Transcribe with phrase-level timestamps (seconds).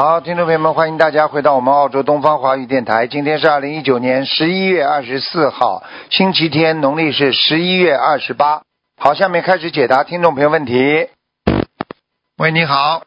[0.00, 3.08] 好，听众朋友们，欢迎大家回到我们澳洲东方华语电台。
[3.08, 8.62] 今天是二零一九年十一月二十四号，星期天，农历是十一月二十八。
[8.96, 11.08] 好，下面开始解答听众朋友问题。
[12.36, 13.02] 喂，你好。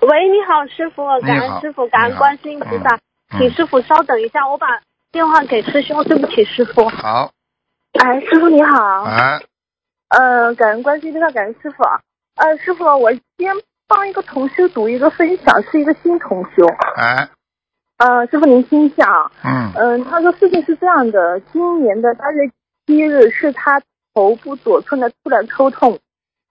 [0.00, 4.66] 喂，你好，师傅，感恩师傅，感恩观世音菩萨，嗯请师傅稍等一下，我把
[5.12, 6.88] 电话给师兄，对不起，师傅。
[6.88, 7.30] 好，
[7.92, 9.40] 哎，师傅你好，啊，
[10.08, 11.84] 呃，感恩观世音菩萨，感恩师傅。
[12.34, 13.54] 呃，师傅，我先
[13.86, 16.66] 帮一个同修读一个分享，是一个新同修。
[16.96, 17.28] 哎，
[17.98, 22.50] 呃，师傅您听一下啊，嗯，嗯、他说事情是这样的，今年的八月
[22.86, 23.80] 七日是他
[24.14, 25.98] 头部左侧的突然抽痛，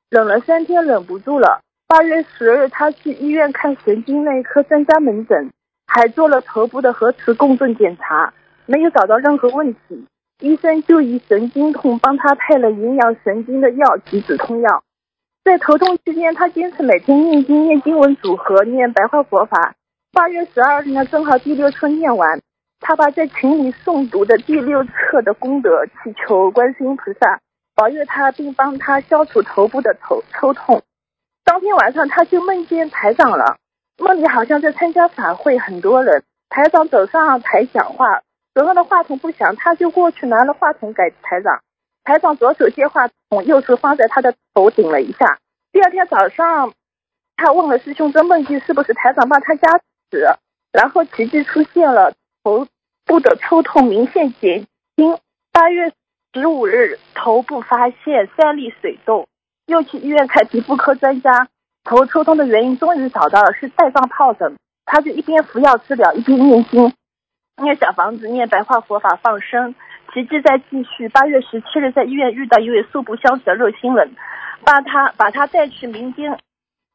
[0.10, 1.62] 忍了三天忍不住了。
[1.88, 5.52] 八月十日，他去医院看神经内科专家门诊，
[5.86, 8.34] 还做了头部的核磁共振检查，
[8.66, 10.06] 没有找到任何问题。
[10.40, 14.84] 医生就以神经痛帮他配了营养神经的药及止痛药。
[15.44, 19.76] 在头痛期间，他坚持每天念经、念经文组合、念白话佛法。
[20.14, 22.40] 八月十二日呢，正好第六册念完，
[22.80, 27.42] 他把在群里诵读的第六册的功德，祈求观世音菩萨
[27.76, 30.82] 保佑他，并帮他消除头部的头抽痛。
[31.44, 33.58] 当天晚上，他就梦见台长了，
[33.98, 36.24] 梦里好像在参加法会，很多人。
[36.48, 38.22] 台长走上台讲话，
[38.56, 41.60] 手上的话筒不响，他就过去拿了话筒给台长。
[42.04, 45.40] 台长左手接话筒，右手放在他的头顶了一下。
[45.72, 46.74] 第二天早上，
[47.38, 49.80] 他问了师兄这梦境是不是台长帮他加
[50.12, 50.28] 持，
[50.72, 52.68] 然后奇迹出现了，头
[53.06, 55.18] 部的抽痛明显减轻。
[55.52, 55.94] 八月
[56.34, 59.28] 十五日，头部发现三粒水痘，
[59.66, 61.48] 又去医院看皮肤科专家，
[61.84, 64.56] 头抽痛的原因终于找到了，是带状疱疹。
[64.86, 66.94] 他就一边服药治疗，一边念经，
[67.62, 69.74] 念小房子，念白话佛法放生。
[70.14, 71.10] 奇迹在继续。
[71.10, 74.16] 八月十七日，在医院遇到一位素不相识的热心人，
[74.64, 76.40] 把他把他带去民间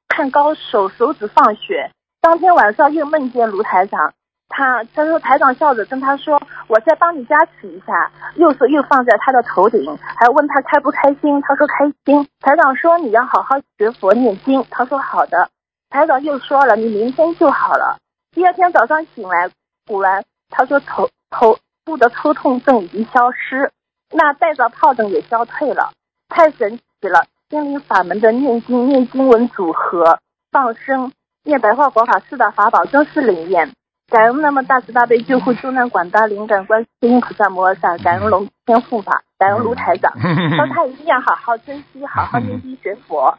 [0.06, 1.90] 看高手，手指放血。
[2.20, 4.12] 当天晚上又梦见卢台长，
[4.48, 11.40] 他他说台长笑着跟他说：“我再帮你加持一下。”右手又放在他的头顶，还问他开不开心。
[11.42, 12.24] 他说开心。
[12.38, 15.50] 台长说：“你要好好学佛念经。”他说好的。
[15.90, 17.98] 台长又说了：“你明天就好了。”
[18.30, 19.50] 第二天早上醒来，
[19.88, 23.70] 果然他说头头部的抽痛症已经消失，
[24.12, 25.92] 那带着疱疹也消退了，
[26.28, 27.24] 太神奇了！
[27.48, 30.18] 心灵法门的念经、念经文组合、
[30.52, 31.10] 放生、
[31.44, 33.70] 念白话佛法四大法宝真是灵验。
[34.10, 40.12] 感恩那么大慈大悲救护救难广大灵感观世音菩萨摩诃萨，感恩龙天护法，感恩卢台长。
[40.20, 43.34] 说他一定要好好珍惜，好好念经学佛。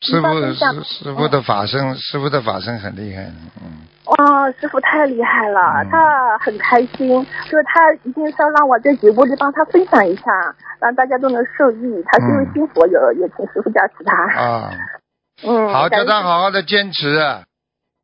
[0.00, 3.22] 师傅师师傅的法身，师傅的法身很厉害，
[3.62, 7.08] 嗯，哇，师傅太厉害了，嗯他很开心，
[7.50, 10.22] 就是他一定是要让我在直播里帮他分享一下，
[10.80, 12.02] 让大家都能受益。
[12.06, 14.40] 他是一新佛友，也请师傅加持他。
[14.40, 14.70] 啊，
[15.42, 17.16] 嗯，好，叫他好好的坚持。
[17.16, 17.42] 啊，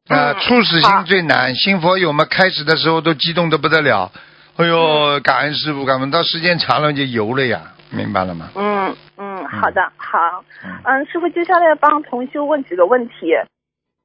[0.09, 4.11] 嗯初始心最难，新佛友们开始的时候都激动的不得了，
[4.57, 7.61] 哎呦，感恩师傅，感恩到时间长了就油了呀，
[7.91, 8.49] 明白了吗？
[8.57, 10.45] 嗯嗯，好的好。
[10.65, 13.33] 嗯嗯，师傅接下来帮同修问几个问题。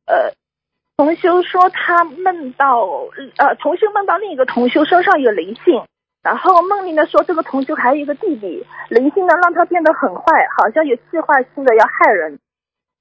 [0.05, 0.31] 呃，
[0.97, 2.85] 同修说他梦到
[3.37, 5.83] 呃，同修梦到另一个同修身上有灵性，
[6.23, 10.23] 然后梦里呢说这个同修还有一个弟弟，灵性呢让他变得很坏，
[10.57, 12.39] 好像有计划性的要害人。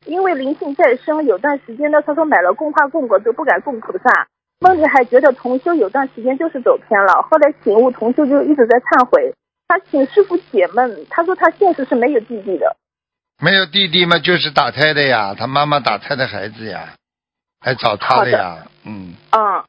[0.05, 4.27] 因为灵性在身，有段时间呢，他说买了供花供果都不敢供菩萨。
[4.61, 9.35] 梦里还觉得同修有段时间就是走偏了，后来醒悟，同修就一直在忏悔。
[9.69, 12.77] 他请师傅解闷，他说他现实是没有弟弟的。
[13.43, 16.95] 没有弟弟嘛，就是打胎的呀，他妈妈打胎的孩子呀，
[17.61, 19.65] 还找他的呀，嗯，嗯，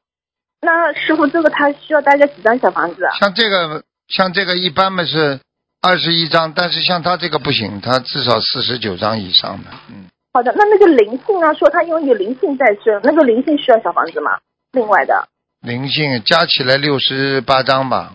[0.61, 3.11] 那师傅这个他需要大概几张小房子啊？
[3.19, 5.39] 像这个像这个一般嘛是
[5.81, 14.31] 二十一张，但是像他这个不行，他至少四十九张以上的，嗯，好的，那那个灵性啊，说他因为有灵性在身，那个灵性需要小房子吗？
[14.71, 15.27] 另外的
[15.61, 18.13] 灵性加起来六十八张吧，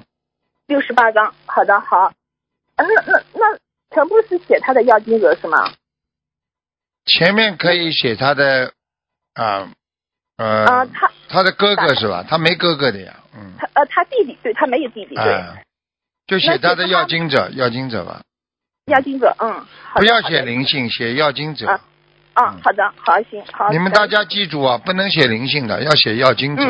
[0.72, 1.98] 六十八张，好的好。
[2.06, 2.12] 啊，
[2.76, 3.58] 那那那
[3.94, 5.70] 全部是写他的要金额是吗？
[7.04, 8.72] 前面可以写他的
[9.34, 9.68] 啊
[10.38, 12.24] 呃、啊、他他的哥哥是吧？
[12.26, 15.62] 他没哥哥的呀，嗯，他呃他弟弟，对他没有弟弟，对，哎，
[16.26, 18.22] 就写他的要金者，要金者吧，
[18.86, 19.52] 要金者，嗯，
[19.82, 21.68] 好不要写灵性，写要金者。
[21.68, 21.80] 啊
[22.32, 23.68] 啊，好的，好行好。
[23.68, 26.62] 你们大家记住啊，不能写灵性的，要写要经者。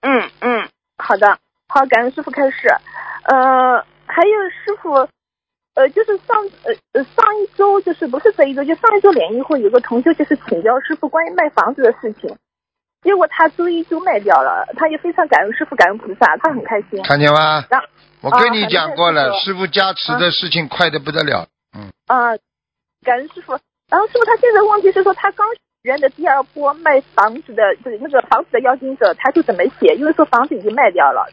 [0.00, 1.38] 嗯嗯，好的，
[1.68, 2.56] 好，感恩师傅开始。
[3.22, 4.92] 呃，还有师傅，
[5.74, 12.36] 呃，就是上呃呃上一周就是不是这一周，就上一周联谊会有个同学就是请教师傅关于卖房子的事情，
[13.02, 17.02] 结果他周一就卖掉了，他也非常感恩师傅，感恩菩萨，他很开心。
[17.04, 17.64] 看见吗？
[17.70, 17.80] 然
[18.22, 21.46] 我跟你讲过了，啊师傅加持的事情快的不得了。
[21.76, 22.36] 嗯，啊，
[23.04, 23.52] 感恩师傅。
[23.88, 29.94] 然后师傅他现在问题是说，他刚许愿的第二波卖房子的，就是那个房子的邀请者，他就怎么写？
[29.96, 31.30] 因为说房子已经卖掉了。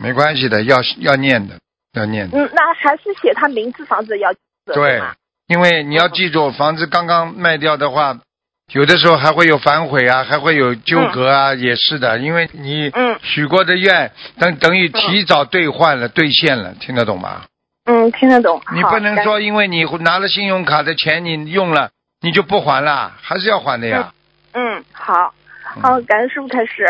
[0.00, 1.56] 没关系的，要要念的，
[1.92, 2.38] 要念的。
[2.38, 5.00] 嗯，那还是写他名字房子的邀请者对？
[5.46, 8.18] 因为你要记住，房子刚刚卖掉的话，
[8.72, 12.18] 有的时候还会有反悔啊，还会有纠葛啊，也是的。
[12.18, 17.42] 因为你嗯许过的愿，等等于提早兑换了、兑现了，听得懂吗？
[17.84, 18.62] 嗯，听得懂。
[18.72, 21.90] 你不能说因为你拿了信用卡的钱你用了，
[22.22, 24.12] 你就不还了，还是要还的呀。
[24.54, 25.34] 嗯，好，
[25.76, 26.86] 嗯好，感恩师傅开始。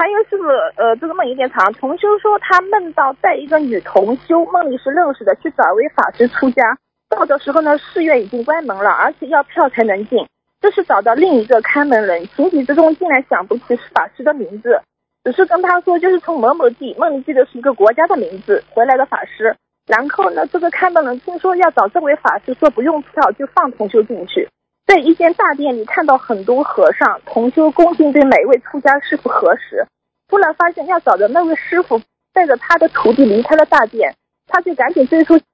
[0.00, 0.44] 还有师傅，
[0.80, 1.70] 呃，这个梦有点长。
[1.74, 6.62] 同修说他梦到带一个女同修，梦里是认识的，去找一位法师出家。
[7.10, 10.26] 到的时候呢，寺院已经关门了，而且要票才能进。
[10.62, 14.80] 这是找到另一个看门人，情急之中竟然想不起是法师的名字，
[15.22, 19.54] 只是跟他说就是从某某地，梦里记得是一个国家的名字回来的法师。
[19.86, 24.48] 然后呢，这个看门人听说要找这位法师，说不用票就放同修进去。
[24.90, 29.86] 在一间大殿里看到很多和尚同修恭敬对每位出家师傅核实，
[30.26, 32.00] 突然发现要找的那位师傅
[32.32, 34.12] 带着他的徒弟离开了大殿，
[34.48, 35.44] 他就赶紧追出去，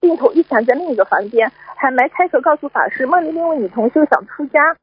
[0.00, 4.74] 镜头一闪在另一个房间，还没开口告诉法师梦里那位女同修想出家，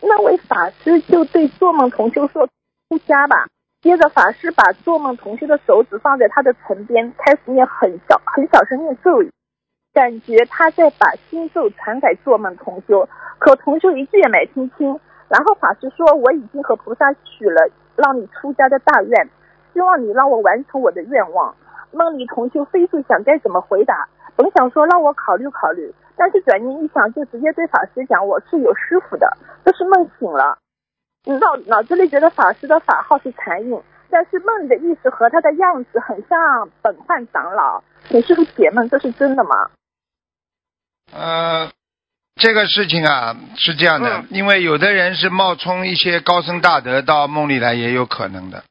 [0.00, 2.46] 那位法师就对做梦同修说
[2.88, 3.48] 出家吧。
[3.82, 9.30] 接着法师把做梦同修的手指放在他的唇边，开始念很小很小声念咒语。
[9.96, 13.08] 感觉他在把心咒传给做梦同修，
[13.38, 14.88] 可同修一句也没听清。
[15.26, 17.66] 然后法师说：“我已经和菩萨许了
[17.96, 19.26] 让你出家的大愿，
[19.72, 21.54] 希望你让我完成我的愿望。”
[21.92, 24.06] 梦里同修飞速想该怎么回答，
[24.36, 29.26] 本想说让我考虑考虑，但是转念一想，就直接对法师讲：“我是有师傅的。”
[29.64, 30.58] 这是梦醒了，
[31.24, 37.82] 脑脑子里觉得法师的法号是禅印，但是梦里的意思和他的样子很像本焕长老。
[38.04, 39.70] 请师傅解梦，这是真的吗？
[41.12, 41.70] 呃，
[42.34, 48.64] 这个事情啊是这样的，嗯因为有的人是冒充一些高僧大德到梦里来，也有可能的，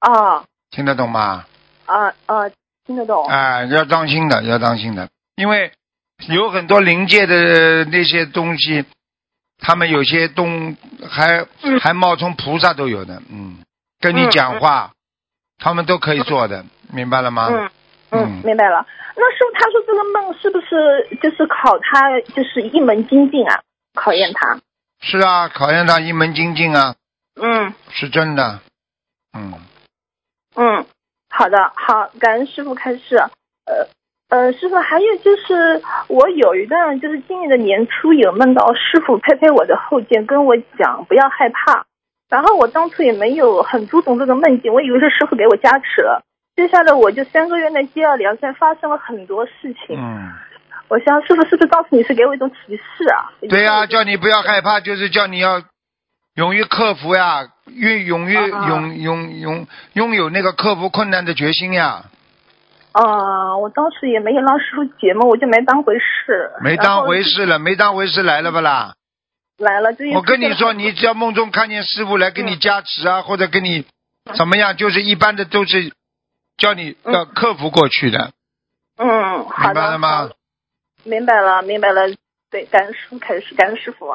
[0.00, 1.44] 啊听得懂吗？
[1.86, 2.50] 啊啊，
[2.86, 3.26] 听得懂。
[3.28, 5.72] 啊，要当心的，要当心的，因为
[6.28, 8.84] 有很多灵界的那些东西，
[9.58, 10.76] 他们有些东
[11.08, 13.58] 还、嗯还冒充菩萨都有的，嗯，
[14.00, 14.92] 跟你嗯讲话，
[15.58, 17.48] 他们都可以做的，明白了吗？
[17.50, 17.70] 嗯
[18.10, 18.84] 嗯嗯，明白了。
[19.16, 23.62] 那师傅他说这个梦是不是就是考他就是一门精进啊？
[23.94, 24.60] 考验他。
[25.00, 26.94] 是啊，考验他一门精进啊，
[27.40, 28.60] 嗯是真的，
[29.32, 29.54] 嗯。
[30.54, 30.86] 嗯，
[31.30, 33.16] 好的，好，感恩师傅开示。
[33.66, 33.88] 呃
[34.28, 41.86] 呃，师傅还有就是我有一段就是今年的年初有梦到师傅拍拍我的后肩，跟我讲不要害怕。
[42.28, 46.24] 然后我当初也没有很注重这个梦境，我以为是师傅给我加持了。
[46.56, 49.52] 接下来我就三个月内接二连三发生了很多事
[49.86, 49.94] 情。
[49.96, 50.32] 嗯，
[50.88, 53.30] 我想师傅是不是告诉你是给我一种提示啊？
[53.48, 55.62] 对呀、叫你不要害怕，就是叫你要
[56.34, 62.04] 勇于克服呀，勇勇于啊勇勇勇拥有那个克服困难的决心呀，
[62.92, 66.50] 啊，我当时也没有让师傅解梦，我就没当回事。
[66.62, 68.94] 没当回事了，没当回事来了不啦？
[69.58, 73.84] 来了，这一我跟你说，你只要梦中看见师傅来给你嗯加持啊，或者给你
[74.34, 75.92] 怎么样，就是一般的都是
[76.56, 78.32] 叫你要克服过去的，
[78.98, 80.30] 嗯，好的，明白了吗？
[81.04, 82.02] 明白了，明白了。
[82.50, 84.06] 对，感恩师傅开始，感恩师傅。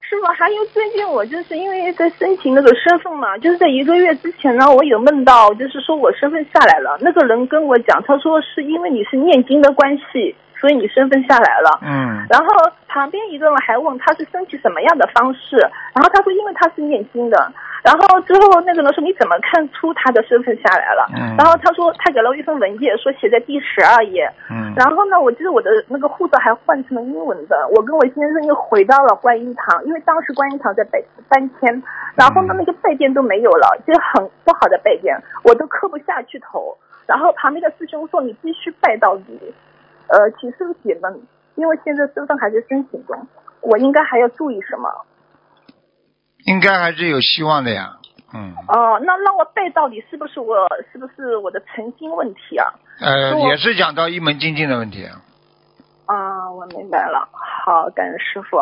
[0.00, 6.98] 师傅，还有最近我就是因为在申请那个身份嘛，就是在一个月之前呢，我有梦到，就是说我身份下来了。
[7.00, 11.80] 那个人跟我讲，他说是因为你是念经的关系，所以你身份下来了。
[11.82, 12.46] 嗯然后
[12.88, 21.04] 旁边一个人还问他是申请什么样的方式，然后他说因为他是念经的，然后之后那个呢说你怎么看出他的身份下来了？
[21.16, 24.30] 嗯然后他说他给了我一份文件，说写在第十二页。
[24.50, 27.68] 嗯然后呢，我记得我的那个护照还换成了英文的。
[27.76, 31.82] 我跟我先生又回到了观音堂，因为当时观音堂在北搬迁，
[32.14, 36.76] 然后呢嗯那个拜殿都没有了，就是很不好的拜殿，我都磕不下去头。
[37.04, 39.52] 然后旁边的师兄说你必须拜到底，
[40.06, 41.20] 呃，请师傅解梦，
[41.56, 43.26] 因为现在身份还在申请中，
[43.60, 44.88] 我应该还要注意什么？
[46.44, 47.96] 应该还是有希望的呀，
[48.34, 52.66] 嗯，哦、那那我背到底是不是我是不是我的诚心问题啊？
[53.00, 55.06] 呃，也是讲到一门精进的问题，
[56.06, 57.28] 啊，我明白了。
[57.32, 58.58] 好，感恩师傅。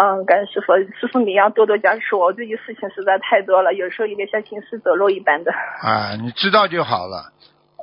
[0.00, 5.52] 嗯，感恩师傅，师傅你要多多加持我，最近事情实在太多了，有时候有点像行尸走肉一般的。
[5.82, 7.32] 啊，你知道就好了，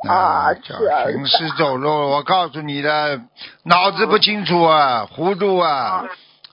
[0.08, 2.08] 啊叫是啊行尸走肉。
[2.08, 3.20] 我告诉你的，
[3.64, 6.06] 脑子不清楚啊，糊涂啊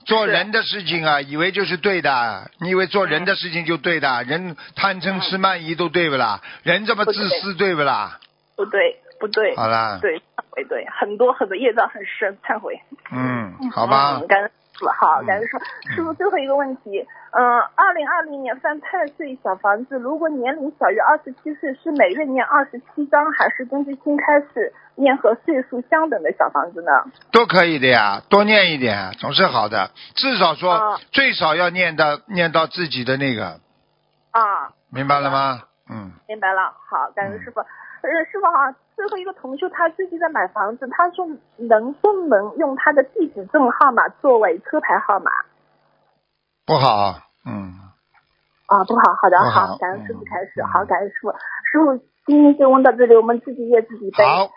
[0.05, 4.23] 做人的事情啊，以为就是对的，你以为做人的事情就对的？
[4.23, 6.41] 人贪嗔痴慢疑都对不啦？
[6.63, 8.19] 人这么自私对不啦？
[8.55, 10.21] 不对不对，好啦，对忏
[10.51, 12.79] 悔对，很多很多业障很深，忏悔。
[13.11, 14.64] 嗯，好吧嗯，，感恩师傅，
[14.99, 15.63] 好，嗯感恩师傅。
[15.95, 26.91] 师傅，最后一个问题，嗯，二零二零年犯太岁小房子，如果年龄小于二十七岁，是每月念二十七章，还是根据新开始念和岁数相等的小房子呢？
[27.31, 33.59] 都可以的呀，多念一点总是好的，至少说啊最少要念到念到自己的那个，
[34.31, 35.61] 啊，明白了吗？
[35.89, 36.73] 嗯，明白了。
[36.89, 37.59] 好，感谢师傅。
[37.59, 45.31] 呃，师傅哈，最后一个同修他最近在买房子，他说能不能用他的地址证号码作为车牌号码？
[46.65, 47.75] 不好，嗯，
[48.67, 54.23] 啊，不好，好的，好好，感恩师傅嗯开始，嗯好，感恩师傅，师傅今天就问到这里，我们自己业自己背。
[54.23, 54.49] 好，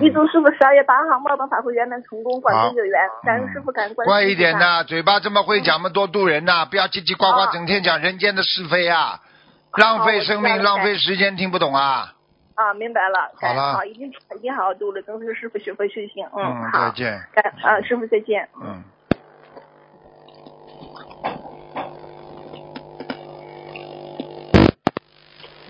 [0.00, 2.98] 预祝师傅十二月八号墨尔本法会圆满成功，广好州有缘。
[3.24, 4.56] 感恩师傅，感恩观世音乖一点。
[4.58, 9.20] 呐，嘴巴这么会讲，么多度人呐，不要叽叽呱呱，啊整天讲人间的是非啊，
[9.72, 12.13] 浪费生命，浪费时间，听不懂啊？
[12.54, 16.24] 啊，明白了，好了好，一定一定好好读了，跟随师傅学会修行。
[16.36, 18.48] 嗯，好再，见，感啊，师傅再见。
[18.62, 18.84] 嗯。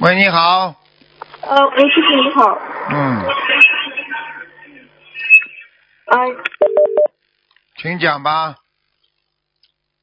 [0.01, 0.75] 喂，你好，
[1.41, 2.59] 呃，喂，师傅你好，
[2.91, 3.25] 嗯，
[6.07, 6.29] 哎，
[7.77, 8.57] 请讲吧。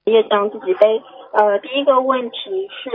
[0.05, 1.03] 业障自己背。
[1.33, 2.89] 呃，第一个问题是，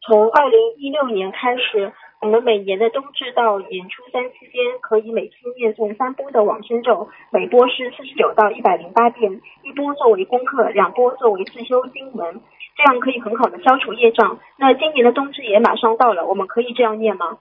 [0.00, 12.40] 从二零一六年开始，我们每年的冬至到年初三期间，可以每天念诵三波的往生咒，每波是四十九到一百零八遍，一波作为功课，两波作为自修经文，
[12.76, 14.40] 这样可以很好的消除业障。
[14.56, 17.38] 那今年的冬至也马上到了，我们可以这样念吗？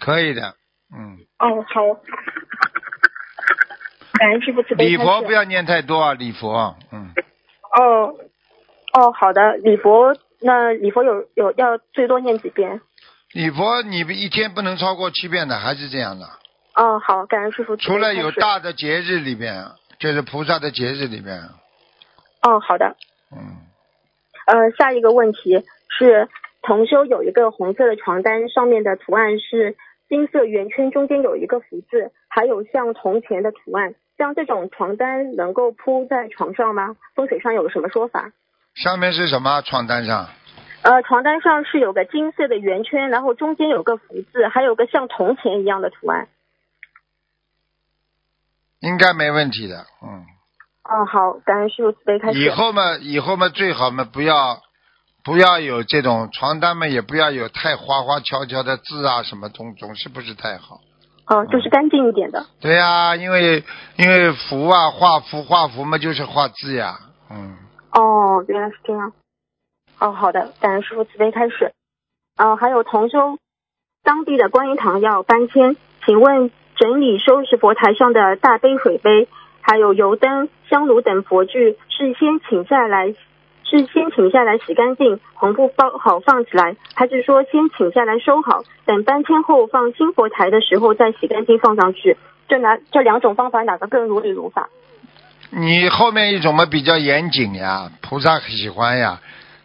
[0.00, 0.54] 可以的，
[0.96, 1.82] 嗯，哦，好。
[4.14, 7.10] 感恩师傅慈悲礼佛不要念太多啊，礼佛，嗯，
[7.76, 8.14] 哦，
[8.94, 12.80] 哦，好的，礼佛那礼佛有有要最多念几遍？
[13.34, 16.24] 礼佛你一天不能超过七遍的，还是这样的。
[16.76, 17.76] 哦，好，感恩师傅。
[17.76, 19.66] 除了有大的节日里边，
[19.98, 21.36] 就是菩萨的节日里边，
[22.42, 22.94] 哦，好的。
[23.32, 23.58] 嗯，
[24.46, 26.28] 呃，下一个问题是，
[26.62, 29.76] 同修有一个红色的床单，上面的图案是
[30.08, 33.96] 金色圆圈，中间有一个福字，还有像铜钱的图案。
[34.16, 36.94] 像这种床单能够铺在床上吗？
[37.16, 38.30] 风水上有什么说法？
[38.76, 39.60] 上面是什么？
[39.62, 40.28] 床单上
[40.84, 46.28] 呃，床单上是有个金色的圆圈，然后中间有个福字，还有个像铜钱一样的图案。
[48.80, 50.26] 应该没问题的，嗯。
[50.84, 52.38] 哦，好，感恩师傅慈悲开始。
[52.38, 54.60] 以后嘛，以后嘛，最好嘛，不要
[55.24, 60.80] 不要有这种床单嘛，也不要有太花花俏俏的字啊，什么总总是不是太好。
[61.28, 62.44] 哦，就是干净一点的。
[62.60, 63.64] 对呀、因为
[63.96, 66.98] 因为符啊，画符画符嘛，就是画字呀，
[67.30, 67.56] 嗯。
[67.92, 69.10] 哦，原来是这样。
[70.04, 71.72] 哦，好的，感恩师傅慈悲开始。
[72.36, 73.38] 哦，还有同修
[74.02, 79.28] 当地的观音堂要搬迁，请问整理收拾佛台上的大杯、水杯，
[79.62, 83.14] 还有油灯、香炉等佛具，是先请下来，
[83.64, 92.18] 是先请下来洗干净，红布包好放起来，还是说先请下来收好，等搬迁后放新佛台的时候再洗干净放上去？
[92.46, 94.68] 这哪这两种方法哪个更如理如法？
[95.48, 99.20] 你后面一种嘛比较严谨呀，菩萨喜欢呀，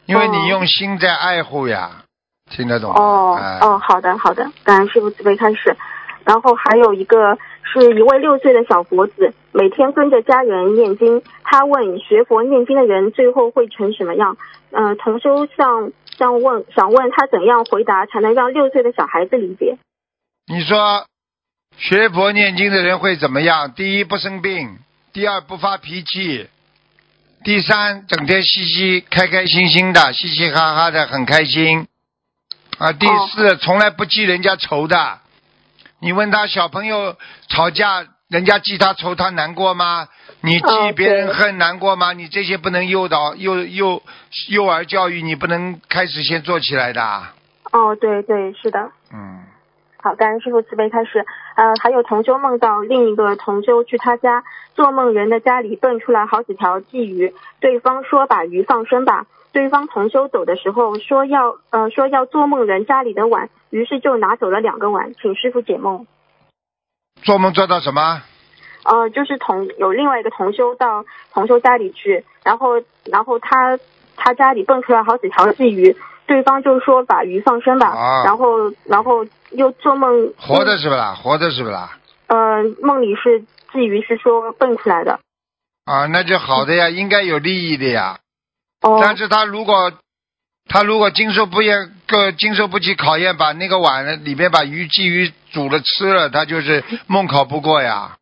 [0.10, 2.04] 因为你哦用心在爱护呀，
[2.50, 3.00] 听得懂吗？
[3.00, 5.78] 哦哎、哦，好的好的，感恩师傅慈悲开始。
[6.26, 11.22] 然后还有一个是一位六岁的小佛子，每天跟着家人念经。
[11.44, 14.38] 他问学佛念经的人最后会成什么样？
[14.72, 19.78] 呃，同修想想问想问他怎样回答才能让六岁的小孩子理解？
[20.48, 21.06] 你说
[21.78, 23.72] 学佛念经的人会怎么样？
[23.74, 24.78] 第一不生病，
[25.14, 26.48] 第二不发脾气，
[27.44, 31.88] 第三整天嘻嘻开开心心的，嘻嘻哈哈的很开心
[32.78, 32.92] 啊。
[32.92, 35.20] 第四、从来不记人家仇的。
[36.02, 37.16] 你问他小朋友
[37.48, 40.10] 吵架，人家记他仇，他难过吗？
[40.42, 42.12] 你记哦别人恨难过吗？
[42.14, 44.04] 你这些不能诱导幼幼
[44.50, 47.02] 幼儿教育，你不能开始先做起来的。
[47.72, 48.92] 哦，对对，是的。
[49.14, 49.44] 嗯，
[50.04, 51.26] 好，感恩师傅慈悲开始。
[51.60, 59.26] 呃，还有同修梦到另一个同修去他家，做梦人的家里蹦出来好几条鲫鱼，对方说把鱼放生吧。
[59.52, 66.08] 对方同修走的时候说要呃说要做梦人家里的碗，于是就拿走了两个碗，请师傅解梦。
[67.24, 68.22] 做梦做到什么？
[68.86, 73.78] 呃，就是同有另外一个同修到同修家里去，然后然后他
[74.16, 81.16] 他家里蹦出来好几条鲫鱼，对方就说把鱼放生吧，啊然后然后又做梦，活着是不啦？
[81.16, 81.98] 活着是不啦？
[82.28, 85.20] 嗯、梦里是至于是说蹦出来的。
[85.86, 88.20] 啊，那就好的呀，应该有利益的呀。
[88.82, 89.92] 哦但是他如果
[90.68, 98.18] 他如果经受不验个经受不起考验，把那个碗里面把鱼鲫鱼煮了吃了，他就是梦考不过呀。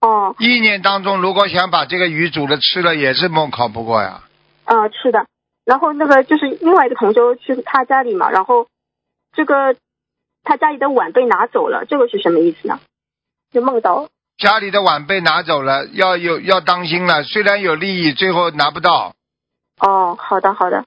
[0.00, 4.22] 哦，意念当中如果想把这个鱼煮了吃了，也是梦考不过呀。
[4.64, 5.26] 呃，是的。
[5.66, 8.66] 然后那个就是另外一个同修去他家里嘛，然后
[9.34, 9.74] 这个
[10.42, 12.80] 他家里的碗被拿走了，这个是什么意思呢？
[13.52, 17.24] 就梦到家里的碗被拿走了，要有要当心了。
[17.24, 19.14] 虽然有利益，最后拿不到。
[19.80, 20.84] 哦，好的好的，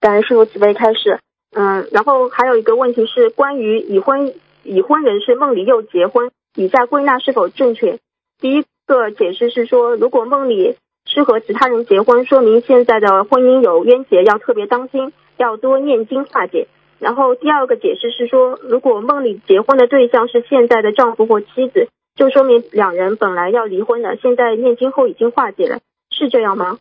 [0.00, 1.20] 感恩师傅慈悲开示。
[1.54, 7.98] 嗯，然后还有一个问题是关于已婚已婚人士梦里又结婚，以下归纳是否正确？
[8.40, 16.68] 第一个解释是说，如果梦里是和其他人结婚，说明现在的婚姻有冤结，要特别当心，要多念经化解。
[17.02, 25.80] 然后第二个解释是说，如果梦里结婚的对象是现在的丈夫或妻子，就说明两人本来要离婚的，现在念经后已经化解了，
[26.10, 26.78] 是这样吗？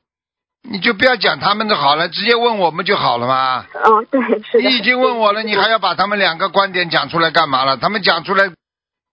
[0.70, 3.66] 你就不要讲他们的好了，直接问我们就好了嘛。
[3.84, 4.70] 哦，对，是的。
[4.70, 7.78] 你已经问我了，你还要把他们两个观点讲出来干嘛了？
[7.78, 8.52] 他们讲出来，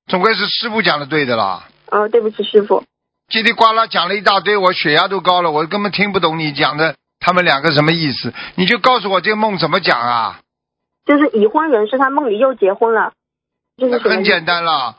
[0.08, 1.66] 总归是师傅讲的对的啦。
[1.90, 2.84] 哦，对不起，师傅。
[3.32, 8.34] 叽里呱啦讲了一大堆，我血压都高了，我根本听不懂你讲的他们两个什么意思。
[8.56, 10.40] 你就告诉我这个梦怎么讲啊？
[11.08, 13.12] 就是已婚人士，他梦里又结婚了，
[13.78, 13.96] 就是？
[13.98, 14.94] 很简单了，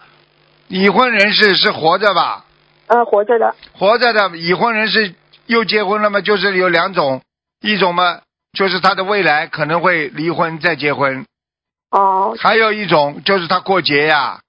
[0.68, 2.46] 已婚人士是活着吧？
[2.88, 3.54] 呃，活着的。
[3.74, 5.14] 活着的已婚人士
[5.46, 6.20] 又结婚了吗？
[6.22, 7.22] 就是有两种，
[7.62, 8.22] 一种嘛，
[8.58, 11.28] 就是他的未来可能会离婚再结婚，
[11.92, 14.40] 哦还有一种就是他过节呀，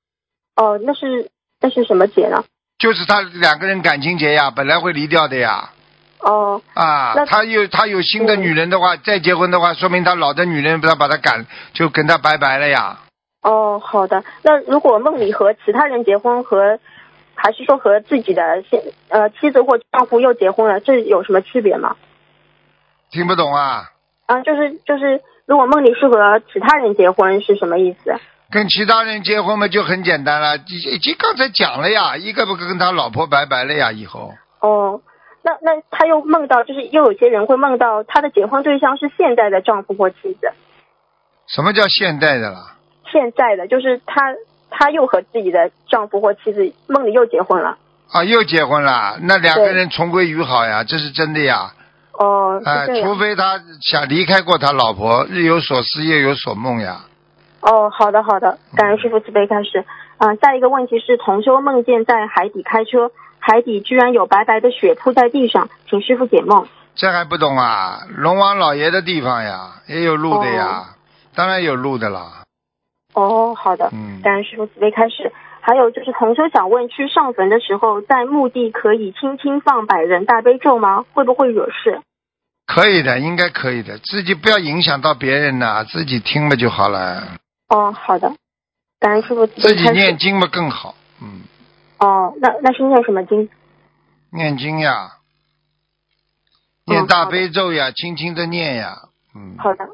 [0.56, 2.42] 哦，那是那是什么节呢？
[2.78, 5.72] 就是他两个人感情节呀，本来会离掉的呀。
[6.22, 12.98] 哦啊那，他有他有新的女人的话，再结婚的话，说明他老的女人不要把他赶，就跟他拜拜了呀。
[13.42, 14.22] 哦，好的。
[14.42, 16.78] 那如果梦里和其他人结婚和，
[17.34, 21.96] 还是说和自己的现呃妻子或丈夫又结婚了，这有什么区别吗？
[23.10, 23.84] 听不懂啊？
[24.26, 28.14] 啊，就是就是，如果梦里是和其他人结婚是什么意思？
[28.52, 35.00] 跟其他人结婚嘛，就很简单了，已已经刚才讲了呀，一个不跟他老婆拜拜了呀，以后哦，
[35.42, 40.52] 那那他又梦到，就是又有些人会梦到他的结婚对象是现在的丈夫或妻子，
[41.46, 42.76] 什么叫现代的啦？
[43.10, 44.34] 现在的就是他
[44.70, 47.78] 他又和自己的丈夫或妻子梦里又结婚了。
[48.12, 51.72] 啊，又结婚了，那两个人重归于好呀，这是真的呀。
[52.12, 53.00] 哦，哎。
[53.00, 57.02] 除非他想离开过他老婆，日有所思，夜有所梦呀。
[57.62, 59.84] 哦，好的好的，感恩师傅慈悲开始。
[60.18, 66.68] 啊、下一个问题是同修梦见在海底开车，海底居然有白白的雪铺在地上，请师傅解梦。
[66.94, 68.00] 这还不懂啊？
[68.16, 70.94] 龙王老爷的地方呀，也有路的呀，
[71.34, 72.44] 当然有路的啦。
[73.14, 75.32] 哦，好的，嗯，感恩师傅慈悲开始。
[75.62, 81.04] 还有就是同修想问，去上坟的时候，在墓地可以轻轻放百人大悲咒吗？
[81.12, 82.00] 会不会惹事？
[82.66, 87.36] 可以的，应该可以的，自己不要影响到别人呐，自己听了就好了，
[87.68, 88.32] 哦，好的，
[89.00, 89.90] 感恩师傅自己。
[89.90, 90.94] 念经嘛更好。
[91.20, 91.42] 嗯，
[92.00, 93.48] 哦，那那是念什么经？
[94.32, 95.12] 念经呀，
[96.86, 99.02] 嗯念大悲咒呀，轻轻的念呀。
[99.34, 99.86] 嗯，好的，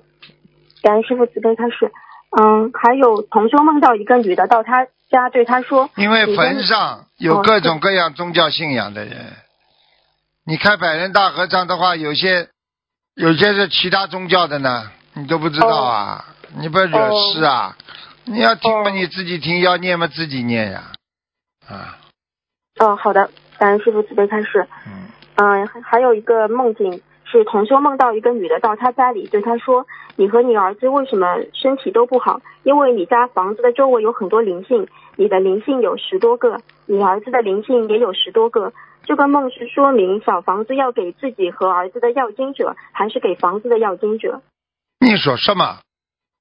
[0.83, 1.92] 感恩师傅慈悲开始。
[2.38, 9.33] 嗯，还有同修梦到一个女的到他家对他说，因为坟上有哦各种各样宗教信仰的人，
[10.45, 12.49] 你开百人大合唱的话，有些
[13.14, 16.25] 有些是其他宗教的呢，你都不知道啊，
[16.59, 17.77] 你不要惹事啊。
[18.29, 20.83] 你要听嘛哦你自己听，要念嘛自己念呀。
[20.83, 20.95] 啊，
[22.79, 24.66] 哦，好的，感恩师傅慈悲开示。
[24.87, 32.40] 嗯，嗯，还还有一个梦境是同修梦到一个女的到他家里对他说：“你和你儿子为什么身体都不好？
[32.62, 38.72] 因为你家房子的周围有很多灵性，你的灵性有十多个，你儿子的灵性也有十多个。
[39.05, 44.42] 这个梦是说明小房子要给自己和儿子的要经者，还是给房子的要经者？
[44.98, 45.79] 你说什么？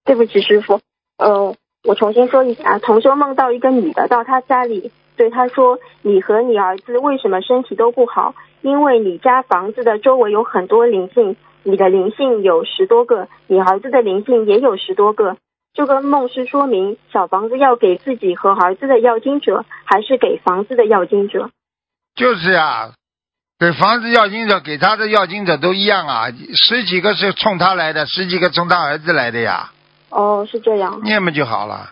[0.03, 0.81] 对不起，师傅。
[1.17, 8.35] 呃，我重新说一下，同修梦到一个女的到他家里，对他说：“你和你儿子为什么身体都不好？
[8.61, 15.37] 因为你家房子的周围有很多灵性，你的灵性有十多个，你儿子的灵性也有十多个。
[15.73, 21.49] 这个梦是说明小房子要给自己和儿子的要经者，还是给房子的要经者？
[22.15, 22.93] 就是呀，
[23.59, 29.71] 给房子要经者，给他的要经者都一样啊，十几个是冲他来的，十几个冲他儿子来的呀，
[30.09, 31.01] 哦，是这样。
[31.03, 31.89] 念嘛就好了。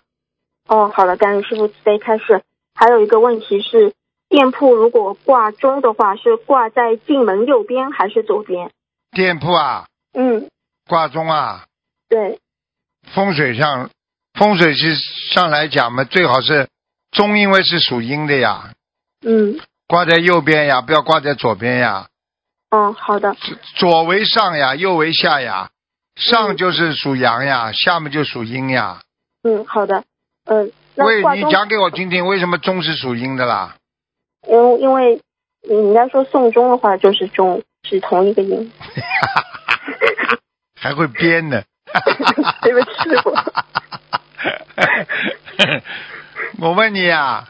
[0.68, 2.42] 哦，好了，感恩师傅慈悲开始。
[2.76, 3.94] 还有一个问题是，
[4.30, 8.72] 店铺如果挂钟的话，是挂在进门右边还是左边？
[9.12, 10.50] 店铺啊，嗯，
[10.88, 11.66] 挂钟啊，
[12.10, 12.40] 对，
[13.14, 13.90] 风水上
[14.34, 14.96] 风水是
[15.34, 16.68] 上来讲嘛，最好是
[17.12, 18.74] 钟，因为是属阴的呀，
[19.22, 22.08] 嗯，挂在右边呀，不要挂在左边呀。
[22.70, 23.36] 嗯，好的，
[23.76, 25.70] 左左为上呀，右为下呀。
[26.16, 26.58] 上嗯。
[26.58, 29.02] 就是属阳呀，下面就属阴呀。
[29.44, 30.04] 嗯，好的，
[30.46, 33.76] 嗯，那为，你讲给我听听，为什么钟是属阴的啦？
[34.48, 35.22] 因因为
[35.68, 38.72] 你应该说送钟的话，就是钟是同一个音。
[40.80, 41.64] 还会编呢。
[42.62, 42.88] 对不起
[43.26, 43.44] 我
[46.60, 47.48] 我问你啊、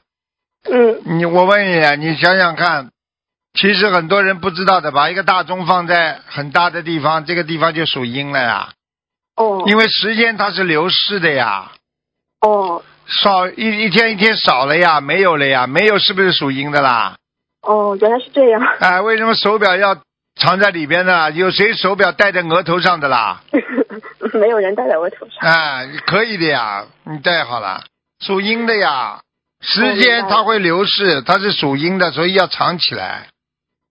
[0.69, 2.89] 嗯你我问你啊，你想想看，
[3.53, 8.73] 其实很多人不知道的，把一个大钟放在很大的地方，这个地方就属阴了呀，
[9.35, 11.71] 哦因为时间它是流逝的呀，
[12.41, 17.15] 哦少一一天一天少了呀，没有了呀，没有是不是属阴的啦？
[17.61, 18.61] 哦，原来是这样。
[18.79, 19.97] 哎，为什么手表要
[20.35, 21.31] 藏在里边呢？
[21.31, 23.41] 有谁手表戴在额头上的啦？
[24.33, 25.49] 没有人戴在我头上。
[25.49, 27.83] 哎，可以的呀，你戴好了，
[28.19, 29.19] 属阴的呀。
[29.61, 33.27] 时间它会流逝，它是属阴的，所以要藏起来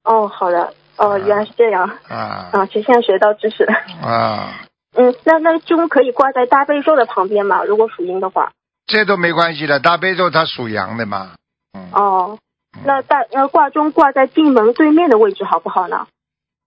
[0.04, 0.74] 哦，好的。
[0.98, 1.90] 哦，原来是这样。
[2.08, 3.72] 啊啊，其实现在学到知识了。
[4.02, 4.60] 啊，
[4.94, 7.64] 嗯，那那钟可以挂在大悲咒的旁边吗？
[7.64, 8.52] 如果属阴的话。
[8.86, 9.80] 这都没关系的。
[9.80, 11.32] 大悲咒它属阳的嘛，
[11.72, 12.38] 嗯，哦，
[12.76, 16.06] 嗯那大那挂钟挂在进门对面的位置好不好呢？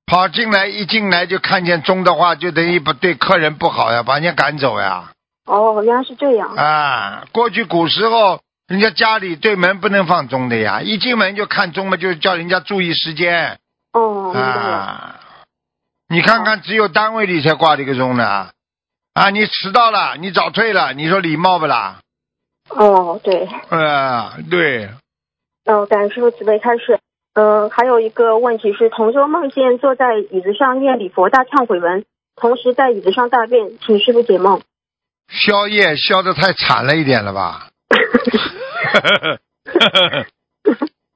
[0.06, 5.12] 跑进来一进来就看见钟的话，就等于不对客人不好呀，把人家赶走呀。
[5.46, 6.54] 哦，原来是这样。
[6.56, 13.58] 啊，过去古时候人家家里对门不能放钟的呀，一进门就看钟嘛，就叫人家注意时间。
[13.94, 14.32] 哦。
[14.34, 15.20] 啊，
[16.08, 18.50] 你看看，只有单位里才挂这个钟呢。
[19.14, 22.00] 啊，你迟到了，你早退了，你说礼貌不啦？
[22.70, 23.48] 哦，对。
[23.70, 24.90] 啊，对，
[25.66, 27.00] 嗯，感谢师傅慈悲开示。
[27.34, 34.62] 嗯，还有一个问题是，同修梦见坐在椅子上念礼佛大忏悔文，同时在椅子上大便，请师傅解梦。
[35.28, 37.70] 宵夜宵的太惨了一点了吧？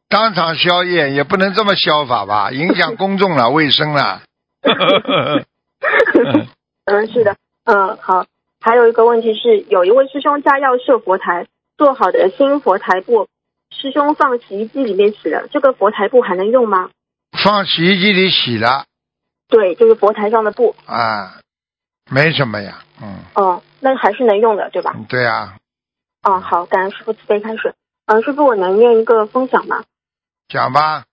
[0.10, 4.22] 当场宵夜也不能这么消法吧，影响公众了，卫生了。
[6.86, 7.36] 嗯，是的，
[7.66, 8.26] 嗯，好。
[8.62, 13.28] 还有一个问题是，有一位师兄家要设佛台，做好的新佛台布，
[13.72, 16.89] 师兄放洗衣机里面洗了，这个佛台布还能用吗？
[17.43, 18.86] 放洗衣机里洗了
[19.48, 20.76] 对，就是佛台上的布。
[20.86, 21.39] 啊，
[22.12, 24.95] 没什么呀，嗯，哦，那还是能用的，对吧？
[25.08, 25.56] 对啊，
[26.24, 27.74] 哦，好，感恩师傅慈悲开始。
[28.08, 29.84] 嗯，师傅，我能念一个分享吗？
[30.50, 31.06] 讲吧，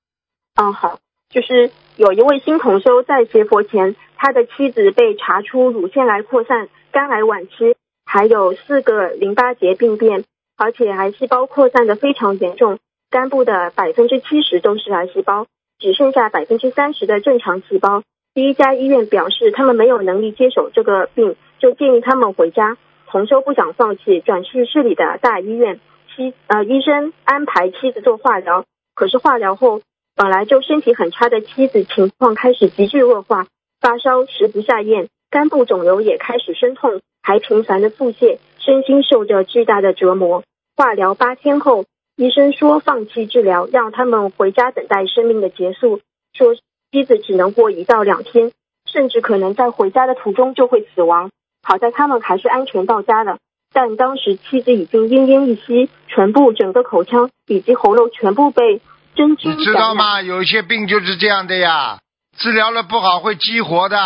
[0.57, 10.25] 嗯，好，就是有一位新同修在学佛前，他的妻子被查出乳腺癌扩散、肝癌晚期，还有四个淋巴结病变，
[10.57, 12.79] 而且癌细胞扩散的非常严重，
[13.11, 15.47] 肝部的百分之七十都是癌细胞，
[15.79, 18.03] 只剩下百分之三十的正常细胞。
[18.33, 22.79] 第一家医院表示他们没有能力接手这个病，就建议他们回家。
[23.09, 25.79] 同修不想放弃，转去市里的大医院。
[26.15, 29.83] 妻呃医生安排妻子做化疗，可是化疗后
[30.15, 33.47] 本来就身体很差的妻子情况开始急剧恶化，
[33.83, 40.43] 发烧、食不下咽，肝部肿瘤也开始生痛，还频繁的腹泻，身心受着巨大的折磨。
[40.75, 41.85] 化疗八天后，
[42.17, 46.01] 医生说放弃治疗，让他们回家等待生命的结束，
[46.33, 46.55] 说
[46.91, 48.53] 妻子只能活一到两天，
[48.91, 51.29] 甚至可能在回家的途中就会死亡。
[51.63, 53.37] 好在他们还是安全到家了。
[53.75, 58.81] 但当时妻子已经奄奄一息，唇部、整个口腔以及喉咙全部被
[59.15, 60.23] 针织你知道吗？
[60.23, 61.99] 有一些病就是这样的呀，
[62.39, 63.99] 治疗了不好会激活的。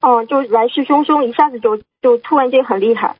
[0.00, 3.16] 哦，就来势汹汹，一下子就就突然间很厉害，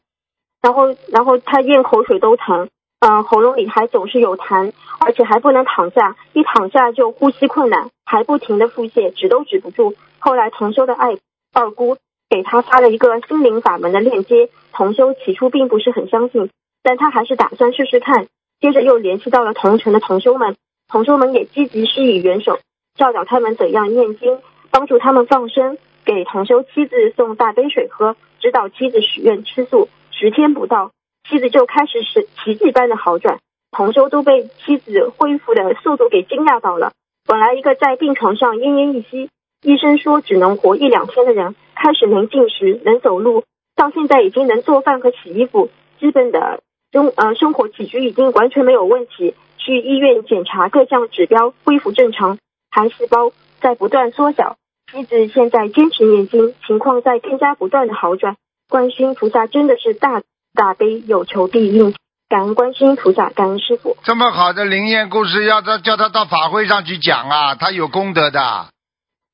[0.63, 2.69] 然后然后他咽口水都疼，
[3.01, 9.95] 嗯、喉咙里还总是有痰，而且还不能躺下，一躺下就呼吸困难，还不停的腹泻，止都止不住。
[10.19, 11.17] 后来同修的爱
[11.53, 11.97] 二姑
[12.29, 16.51] 给他发了一个心灵法门的链接，同修起初并不是很相信，
[16.83, 18.27] 但他还是打算试试看。
[18.61, 20.57] 接着又联系到了同城的同修们，
[20.89, 22.59] 同修们也积极施以援手，
[22.97, 29.89] 教导他们怎样念经，帮助他们放生，给同修妻子送大杯水喝，指导妻子许愿吃素。
[30.13, 30.93] 十天不到，
[31.29, 33.41] 妻子就开始是奇迹般的好转，
[33.73, 36.93] 同修都被妻子恢复的速度给惊讶到了。
[37.27, 39.29] 本来一个在病床上奄奄一息，
[39.63, 43.43] 医生说只能活一两天的人，开始能进食、能走路，
[43.75, 49.35] 到现在已经能做饭和洗衣服，基本的生呃生活起居已经完全没有问题。
[49.59, 52.39] 去医院检查各项指标恢复正常，
[52.71, 54.57] 癌细胞在不断缩小。
[54.93, 58.37] 妻子现在坚持念经，情况在更加不断的好转。
[58.69, 60.23] 观世音菩萨真的是大
[60.55, 61.95] 大悲，有求必应。
[62.29, 63.97] 感恩观世音菩萨，感恩师傅。
[64.05, 68.69] 这么好的灵验故事，要他叫他到法会上去讲啊，他有功德的。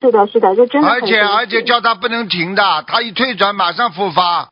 [0.01, 4.49] 是的，是的，就真的而且而且叫他不能停的，他一退转马上复发，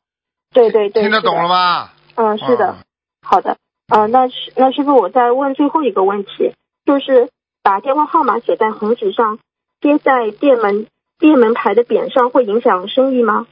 [0.52, 1.90] 对对对，听得懂了吗？
[2.14, 2.76] 嗯，是的，啊
[3.22, 3.56] 好的。
[3.88, 6.52] 呃，那是那师傅，我再问最后一个问题，
[6.84, 7.30] 就是
[7.62, 9.38] 把电话号码写在红纸上，
[9.80, 10.86] 贴在店门
[11.18, 13.46] 店门牌的匾上，会影响生意吗？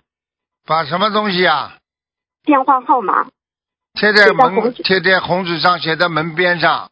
[0.66, 1.78] 把什么东西啊？
[2.44, 3.28] 电话号码，
[3.94, 6.90] 贴在门贴在红纸上，写在门边上，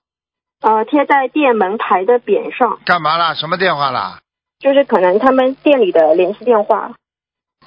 [0.60, 3.34] 呃，贴在店门牌的匾上，干嘛啦？
[3.34, 4.20] 什么电话啦？
[4.58, 6.94] 就是可能他们店里的联系电话。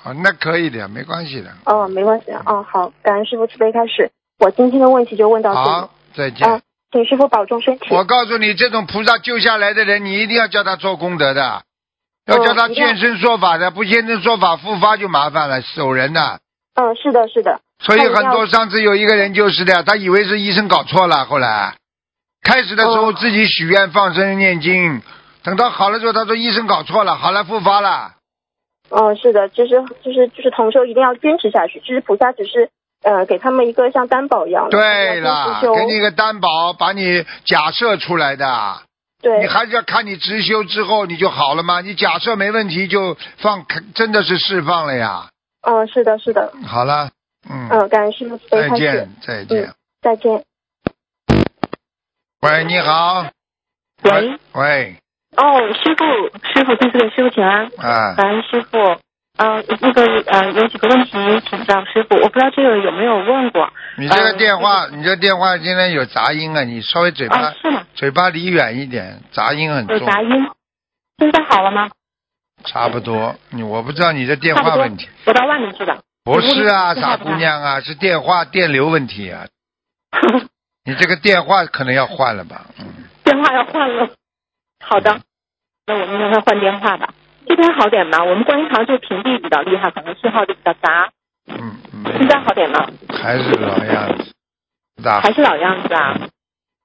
[0.03, 1.51] 哦，那可以的，没关系的。
[1.65, 2.41] 哦，没关系啊。
[2.45, 4.11] 哦，好，感恩师傅慈悲开始。
[4.39, 5.67] 我今天的问题就问到这里。
[5.67, 6.47] 好，再见。
[6.47, 7.93] 啊，请师傅保重身体。
[7.93, 11.61] 我告诉你，这种菩萨救下来的人，你一定要叫他做功德的，
[12.25, 16.39] 要叫他现身说法的，不现身说法复发就麻烦了，走人的。
[16.75, 17.61] 嗯，是的，是的。
[17.79, 21.75] 所以很多上次有一个人就是的，他以为是医生搞错了，后来
[22.41, 25.01] 开始的时候哦自己许愿放生念经，
[25.43, 28.13] 等到好了之后，他说医生搞错了，好了复发了。
[28.89, 31.79] 嗯，是的，就是就是就是同修一定要坚持下去。
[31.81, 32.69] 其实菩萨只是
[33.03, 34.71] 呃给他们一个像担保一样的。
[34.71, 38.81] 对了了，，给你一个担保，把你假设出来的，
[39.21, 41.81] 对你还是要看你直修之后你就好了吗？
[41.81, 45.29] 你假设没问题就放，真的是释放了呀。
[45.61, 46.53] 嗯，是的，是的。
[46.65, 47.09] 好了，
[47.49, 49.73] 嗯，嗯，感谢师傅再见。，再见嗯。
[50.01, 50.43] 再见。
[52.41, 53.25] 喂，你好。
[54.03, 54.39] 喂。
[54.53, 54.95] 喂，
[55.35, 56.05] 哦，师傅，
[56.47, 58.77] 师傅，对对对，师傅请安，啊，感恩师傅。
[59.39, 61.11] 呃，那个呃，有几个问题
[61.49, 67.53] 请教师傅，我不知道这个有没有问过你这个嗯电话，你这电话今天有杂音啊，你稍微嘴巴啊？
[67.61, 67.83] 是吗？
[67.95, 69.97] 嘴巴离远一点，杂音很重。
[69.97, 70.29] 有杂音。
[71.19, 71.89] 现在好了吗？
[72.65, 75.97] 差不多，你我不知道你的电话问题，我到外面去的。
[76.25, 79.47] 不是啊，傻姑娘啊，是电话电流问题啊。
[80.83, 82.65] 你这个电话可能要换了吧？
[82.77, 82.85] 嗯，
[83.23, 84.09] 电话要换了。
[84.83, 85.21] 好的，
[85.87, 87.13] 那我们让他换电话吧。
[87.49, 88.23] 这边好点吗？
[88.23, 91.09] 我们观音堂就屏蔽比较厉害，可能信号就比较杂。
[91.47, 91.57] 嗯
[91.91, 92.85] 嗯，现在好点吗？
[93.09, 96.15] 还是老样子，还是老样子啊？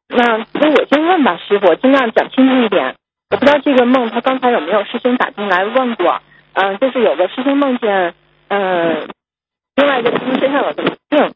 [0.09, 2.97] 那那我先问吧，师傅，尽量讲清楚一点。
[3.31, 6.23] 我不知道这个梦，他刚才有没有师兄打进来问过？
[6.55, 8.15] 嗯、就是有个师兄梦见，
[8.49, 9.07] 嗯、
[9.77, 11.35] 另外一个师兄身上有个灵性，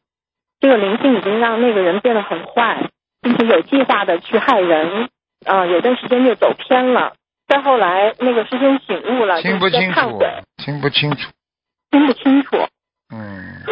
[0.59, 2.89] 这个灵性已经让那个人变得很坏，
[3.21, 5.11] 并且有计划的去害人，
[5.45, 7.13] 啊、有段时间就走偏了。
[7.49, 10.23] 再后来，那个师兄醒悟了，听不清楚，，
[10.59, 11.31] 听不清楚，
[11.91, 12.57] 听不清楚，
[13.11, 13.65] 嗯，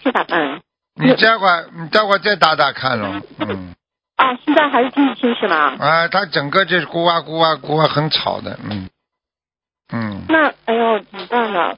[0.00, 0.60] 这咋办？
[1.00, 3.74] 你待会儿你待会儿再打打看咯，嗯，
[4.16, 5.76] 啊，现在还是听不清是吗？
[5.78, 8.90] 啊，他整个就是咕哇咕哇咕哇很吵的，嗯，
[9.92, 11.76] 嗯，那哎呦，怎么办呢？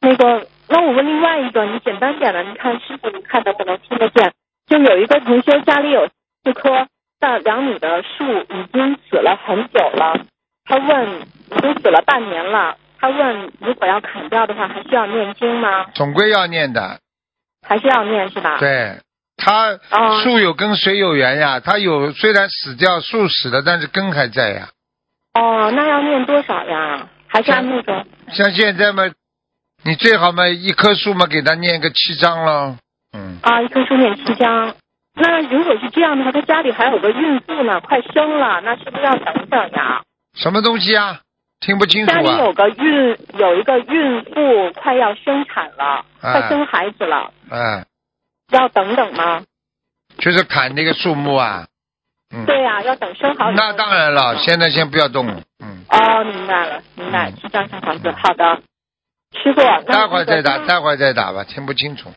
[0.00, 4.32] 那个，那我问另外一个，你简单点的，你看师傅，你看能不能听得见？
[4.66, 6.08] 就有一个同学家里有
[6.42, 6.88] 四棵
[7.20, 10.24] 大两米的树，已经死了很久了。
[10.64, 12.76] 他问，已经死了半年了。
[13.00, 15.84] 他问，如果要砍掉的话，还需要念经吗？
[15.94, 17.00] 总归要念的，
[17.66, 18.58] 还是要念是吧？。
[18.58, 18.98] 对。
[19.40, 24.70] 他啊树有根水有缘呀，他有虽然死掉，树死了，但是根还在呀。
[25.34, 27.08] 哦，那要念多少呀？
[27.28, 28.04] 还是按那个？
[28.32, 29.04] 像现在嘛，
[29.84, 32.76] 你最好嘛一棵树嘛给他念个七章喽。
[33.12, 34.74] 嗯，啊，一棵树念七章。
[35.18, 40.02] 那如果是这样的话，他家里还有个孕妇呢，快生了，那是不是要等等呀？
[40.34, 41.20] 什么东西啊？
[41.60, 42.52] 听不清楚啊家里有？
[42.52, 47.84] 个孕有一个孕妇快要生产了，哎快生孩子了，哎，
[48.52, 49.42] 要等等吗？
[50.18, 51.66] 就是砍那个树木啊。
[52.32, 52.44] 嗯。
[52.46, 53.50] 对呀、要等生好。
[53.50, 55.26] 那当然了，现在先不要动。
[55.58, 55.84] 嗯。
[55.88, 58.60] 哦，明白了，明白，七张小房子，好的。
[59.42, 62.10] 师傅，那待会儿再打，待会儿再打吧，听不清楚。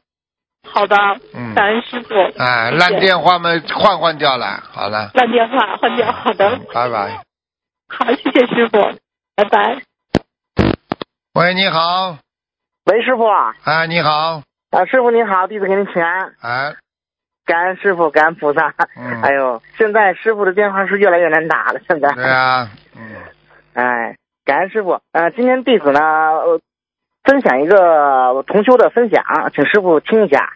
[0.70, 0.96] 好的，
[1.34, 1.54] 嗯。
[1.56, 2.14] 感恩师傅。
[2.38, 4.64] 哎，谢谢烂电话嘛，换换掉了。
[4.72, 5.12] 好了。
[5.14, 7.24] 烂电话换掉，好的嗯，拜拜。
[7.90, 8.78] 好，谢谢师傅，
[9.36, 9.82] 拜拜。
[11.34, 12.18] 喂，你好。
[12.86, 14.42] 喂，师傅啊，啊，你好。
[14.72, 16.74] 啊师傅你好，弟子给您请安，哎，
[17.46, 18.74] 感恩师傅，感恩菩萨。
[18.96, 22.10] 嗯哎呦，现在师傅的电话是越来越难打了，现在。
[22.14, 23.16] 对啊，嗯，
[23.74, 25.02] 哎，感恩师傅。
[25.12, 26.62] 呃，今天弟子呢，呃
[27.24, 30.54] 分享一个同修的分享，请师傅听一下。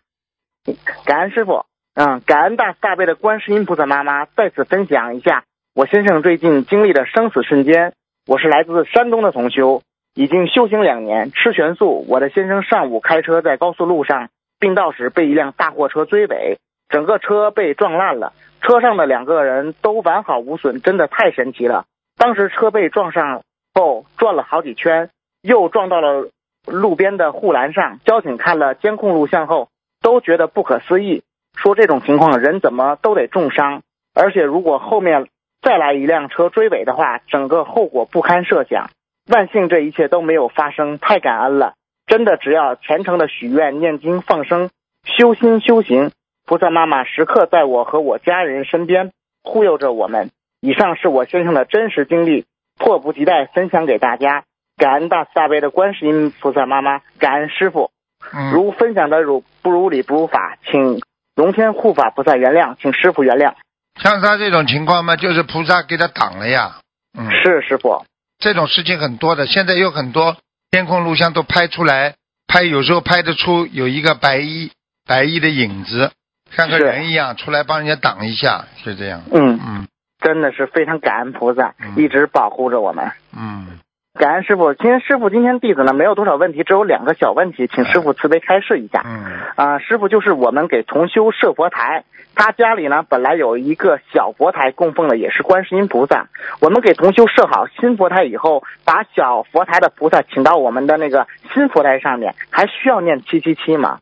[1.05, 5.43] 感恩师傅，嗯，感恩大慈大悲的观世音菩萨妈妈再次分享一下
[5.75, 7.93] 我先生最近经历的生死瞬间。
[8.25, 9.83] 我是来自山东的同修，
[10.15, 12.03] 已经修行两年，吃全素。
[12.09, 16.57] 我的先生上午开车在高速路上并道时被一辆大货车追尾，
[16.89, 21.85] 整个车被撞烂了，车上的两个人都完好无损，真的太神奇了。
[22.17, 23.43] 当时车被撞上
[23.75, 25.11] 后转了好几圈，
[25.43, 26.29] 又撞到了
[26.65, 27.99] 路边的护栏上。
[28.05, 29.69] 交警看了监控录像后，
[30.01, 31.23] 都觉得不可思议，
[31.55, 33.81] 说这种情况人怎么都得重伤，
[34.13, 35.27] 而且如果后面
[35.61, 38.89] 再来一辆车追尾的话，整个后果不堪设想。
[39.27, 41.73] 万幸这一切都没有发生，太感恩了。
[42.05, 44.69] 真的，只要虔诚的许愿、念经、放生，
[45.03, 46.11] 修心修行，
[46.45, 49.11] 菩萨妈妈时刻在我和我家人身边
[49.43, 50.29] 护佑着我们。
[50.61, 52.45] 以上是我先生的真实经历，
[52.77, 54.43] 迫不及待分享给大家。
[54.77, 57.91] 感恩大慈大悲的观世音菩萨妈妈，感恩师傅。
[58.33, 61.01] 嗯，如分享的如不如理不如法，请
[61.35, 63.53] 龙天护法菩萨原谅，请师傅原谅。
[64.01, 66.77] 像他这种情况嘛，就是菩萨给他挡了呀。
[67.17, 68.03] 嗯，是师傅，
[68.39, 70.37] 这种事情很多的，现在有很多
[70.71, 72.15] 监控录像都拍出来，
[72.47, 74.71] 拍有时候拍得出有一个白衣
[75.07, 76.11] 白衣的影子，
[76.51, 79.21] 像个人一样出来帮人家挡一下，是这样。
[79.31, 79.87] 嗯，嗯
[80.19, 83.11] 真的是非常感恩菩萨，嗯一直保护着我们。
[83.37, 83.79] 嗯，
[84.17, 89.01] 感恩师傅，今天师傅今天弟子呢没有多少问题，只有两个小问题，请师傅慈悲开示一下。
[89.03, 89.25] 嗯
[89.57, 96.29] 啊、师傅就是我们给同修设佛台，他家里呢本来有一个小佛台供奉的也是观世音菩萨，
[96.61, 103.99] 我们给同修设好新佛台以后，把小佛台的菩萨请到我们的那个新佛台上面，还需要念七七七吗？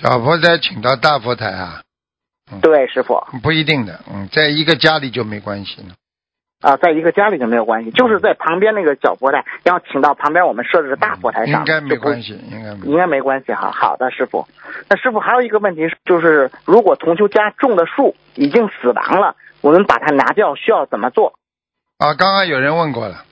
[0.00, 1.82] 小佛台请到大佛台啊，
[2.62, 3.98] 对，师傅不一定的。
[4.12, 5.88] 嗯，在一个家里就没关系了。
[6.64, 12.86] 啊、在一个家里就没有关系，就是在旁边那个小佛台，然后请到旁边我们设置的大佛台上，应该没关系，应该没。
[12.86, 13.70] 应该没关系哈。
[13.70, 14.46] 好的，师傅。
[14.88, 21.34] 那师傅还有一个问题是，就是如果同修家种的树已经死亡了，我们把它拿掉需要怎么做？
[21.98, 23.24] 啊，刚刚有人问过了。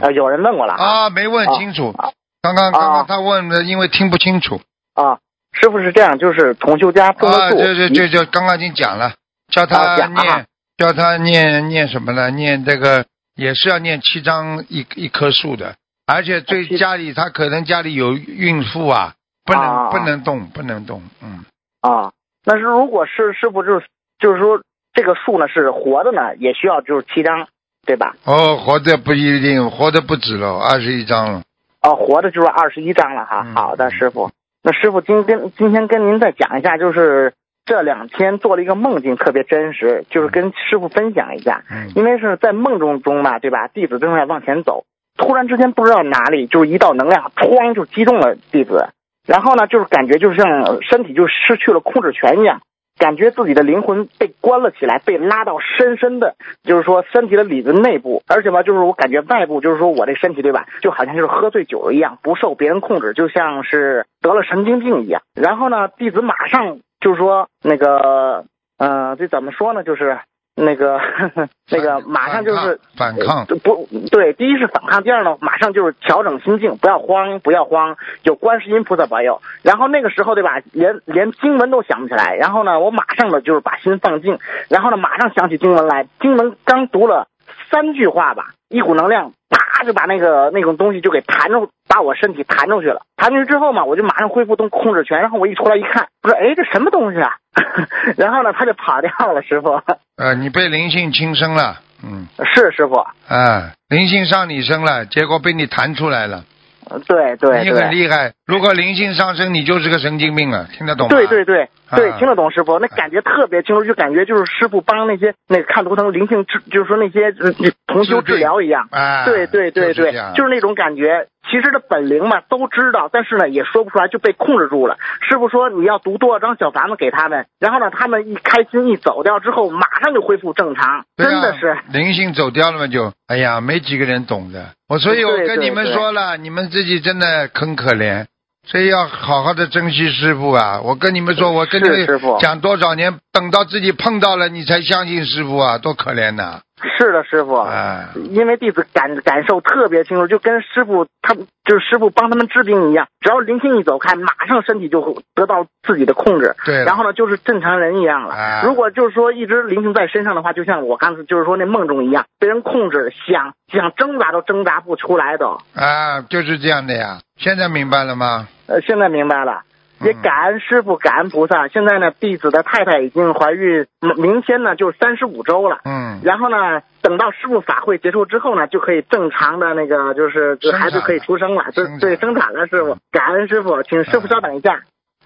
[0.00, 1.94] 呃，有人问过了啊，没问清楚。
[1.96, 2.10] 啊
[2.42, 4.60] 刚刚刚啊刚他问的，因为听不清楚。
[4.94, 5.18] 啊，
[5.52, 9.14] 师傅是这样，就是同修家种的啊，树，这这这这刚刚已经讲了，
[9.50, 12.30] 叫他念，叫他念念什么呢？
[12.30, 21.44] 念这个也是要念七张一一棵树的，而且最家里他可能家里有孕妇啊，不能啊不能动，不能动，嗯，
[21.80, 22.12] 啊。
[22.44, 23.86] 那是如果是师傅就是
[24.18, 24.60] 就是说
[24.92, 27.48] 这个树呢是活的呢，也需要就是七张，
[27.84, 28.14] 对吧？
[28.24, 31.42] 哦，活的不一定，活的不止了，二十一张了，
[31.82, 33.42] 哦，活的就是二十一张了哈。
[33.46, 34.30] 嗯好的，师傅。
[34.62, 37.34] 那师傅今跟今天跟您再讲一下，就是
[37.66, 41.64] 这两天做了一个梦境，特别真实，就是跟师傅分享一下。
[41.70, 43.66] 嗯因为是在梦中中嘛，对吧？
[43.66, 44.84] 弟子正在往前走，
[45.18, 48.90] 突然之间不知道哪里就是一道能量，哐就击中了弟子，
[49.26, 52.60] 然后呢，就是感觉就像身体就失去了控制权一样，
[52.98, 65.22] 感觉自己的灵魂被关了起来，被拉到深深的，就是说身体的里子内部，而且吧，就是我感觉外部，就是说我这身体对吧，就好像就是喝醉酒了一样，不受别人控制，就像是得了神经病一样。
[65.34, 68.44] 然后呢，弟子马上就是说那个，
[68.78, 69.84] 呃，这怎么说呢？
[69.84, 70.18] 就是
[70.56, 70.98] 那个
[71.70, 79.40] 那个马上就是反抗，呃不对，第一是反抗，第二呢，马上就是调整心境，不要慌，不要慌，有观世音菩萨保佑。
[79.62, 87.28] 然后那个时候对吧，连连经文都想不起来，然后呢，我马上的就是把心放静，然后呢，马上想起经文来，经文刚读了
[87.70, 93.02] 三句话吧，一股能量啪就把那个那种东西就给弹出，把我身体弹出去了。
[93.16, 97.32] 弹出去之后嘛，我就马上恢复动控制权，然后我一出来一看，我说哎，这什么东西啊？
[98.16, 99.80] 然后呢，他就跑掉了，师傅。
[100.16, 102.94] 呃，你被灵性轻生了，嗯，是师傅，
[103.28, 106.44] 啊，灵性上你身了，结果被你弹出来了，
[106.88, 107.90] 呃对对你很。
[107.90, 108.32] 厉害。
[108.46, 111.16] 如果灵性上升，你就是个神经病了，听得懂吗？
[111.16, 117.52] 对对对对，啊听得懂师傅，那感觉特别清楚，就感觉就是师傅帮那些那个看图腾灵性治，就是说那些呃
[117.86, 118.88] 同修治疗一样。
[118.90, 121.28] 啊，对对对对，就是那种感觉。
[121.48, 124.96] 其实的本灵嘛都知道，但是呢也说不出来，就被控制住了。
[125.20, 131.76] 师傅说你要读多少张小房子给他们，然后呢他们一开心一走掉之后，马上就恢复正常，真的是。
[131.92, 134.70] 灵性走掉了嘛就，哎呀，没几个人懂的。
[134.88, 138.26] 我所以我跟你们说了，你们自己真的很可怜，
[138.66, 140.80] 所以要好好的珍惜师傅啊！
[140.82, 142.06] 我跟你们说，我跟你们
[142.40, 146.62] 讲多少年，等到自己碰到了，你才相信师傅啊，多可怜呐！
[146.82, 147.54] 是的，师傅。
[147.54, 158.34] 啊，因为弟子感感受特别清楚，就跟师傅他就是师傅帮他们治病一样，只要灵性一走开，马上身体就会得到自己的控制，对然后呢就是正常人一样了。
[158.34, 165.60] 哎如果就是说一直灵性在身上的话，就像我刚才就是说那梦中一样，被人控制，想想挣扎都挣扎不出来都。
[165.74, 167.20] 啊，就是这样的呀。
[167.36, 168.48] 现在明白了吗？
[168.66, 169.62] 呃，现在明白了。
[170.00, 171.68] 也嗯感恩师傅，感恩菩萨。
[171.68, 175.80] 现在呢，弟子的太太已经怀孕，明明天呢就三十五周了。
[175.84, 184.82] 嗯，然后呢，等到师傅法会结束之后呢，就可以正常的那个，就是就孩子可以出生了，对生产对，生产了，师傅，感恩师傅，请师傅稍等一下。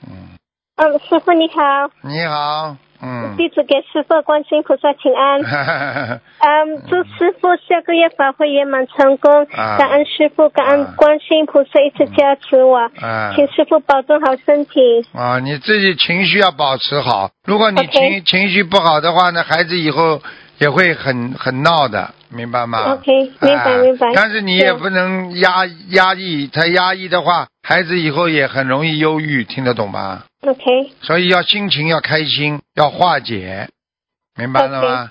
[0.06, 0.30] 嗯，
[0.76, 5.40] 嗯，师傅你好，你好，嗯，弟子给师傅观世音菩萨请安。
[6.40, 14.80] 嗯，祝师傅下个月法会圆满成功，啊感恩师傅，感恩啊观世音菩萨一直加持我，啊请师傅保重好身体。
[15.12, 17.30] 啊，你自己情绪要保持好。
[17.46, 20.20] 如果你情情绪不好的话呢，孩子以后
[20.60, 24.12] 也会很很闹的，明白吗？OK，明白啊明白。
[24.14, 33.68] 但是你也不能压压抑，太压抑的话，孩子以后也很容易忧郁，听得懂吗？OK，所以要心情要开心，要化解，
[34.36, 35.10] 明白了吗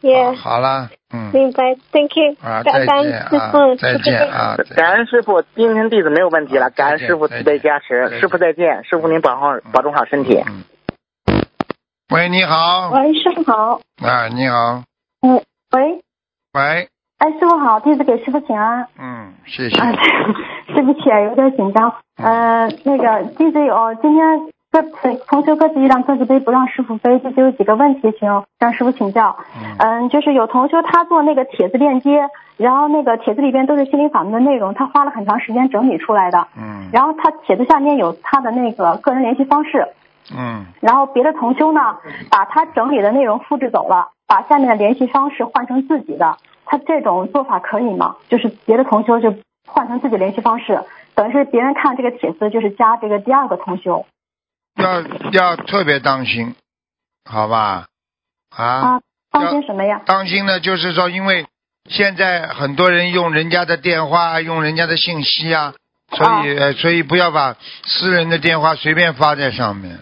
[0.00, 10.40] ？yeah，好好了，嗯，明白，Thank you，啊，感再见啊，，再见啊，感恩师傅，今天弟子没有问题了，感恩师傅慈悲加持，师傅再见，师傅您保好保重好身体。
[10.46, 10.62] 嗯。
[12.10, 13.80] 喂，你好，喂，师傅好。
[14.02, 14.82] 啊，你好，
[15.20, 16.00] 喂，
[16.54, 16.88] 喂，
[17.18, 18.86] 哎，师傅好，弟子给师傅请安。
[18.98, 19.92] 嗯，谢谢，啊，
[20.74, 21.92] 对 不起啊，有点紧张。
[22.16, 24.40] 呃，那个弟子有今天
[24.72, 24.80] 各
[25.26, 27.18] 同学各自一辆各自背，不让师傅飞。
[27.18, 28.26] 弟子有几个问题，请
[28.58, 29.36] 让师傅请教。
[29.78, 36.48] 嗯，就是有同学他做那个帖子链接，然后那个帖子里边都是心灵法门的内容，他花了很长时间整理出来的。
[36.56, 39.86] 嗯然后他帖子下面有他的那个个人联系方式，
[40.36, 41.80] 嗯，然后别的同修呢，
[42.30, 48.16] 把他整理的内容复制走了，把下面的联系方式换成自己的，他这种做法可以吗？
[48.28, 49.34] 就是别的同修就
[49.66, 50.82] 换成自己联系方式，
[51.14, 54.06] 等于是别人看这个帖子就是加这个第二个同修
[54.76, 55.00] 要
[55.32, 56.54] 要特别当心，
[57.24, 57.86] 好吧？
[58.54, 59.00] 啊，啊，
[59.30, 60.02] 当心什么呀？
[60.04, 61.46] 当心呢，就是说，因为
[61.88, 65.74] 现在很多人用人家的电话，用人家的信息啊，
[66.10, 69.98] 所以、呃所以不要把私人的电话随便发在上面。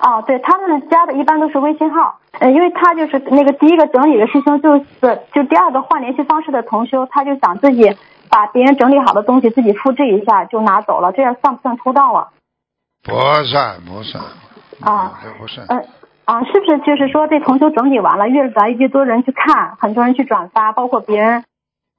[0.00, 4.84] 嗯，哦，对，他们加的一般都是微信号，呃，因为他就是那个第一个整理的师兄，就是
[5.32, 7.96] 就第二个换联系方式的同修，他就想自己
[8.28, 12.28] 把别人整理好的东西自己复制一下就拿走了，这样算不算偷盗啊？
[13.02, 13.12] 不
[13.44, 14.24] 算不算
[14.82, 15.66] 啊，这不算。
[15.68, 15.84] 呃
[16.26, 21.44] 啊，是不是就是说这同修整理完了，越来越多人去看，很多人去转发，包括别人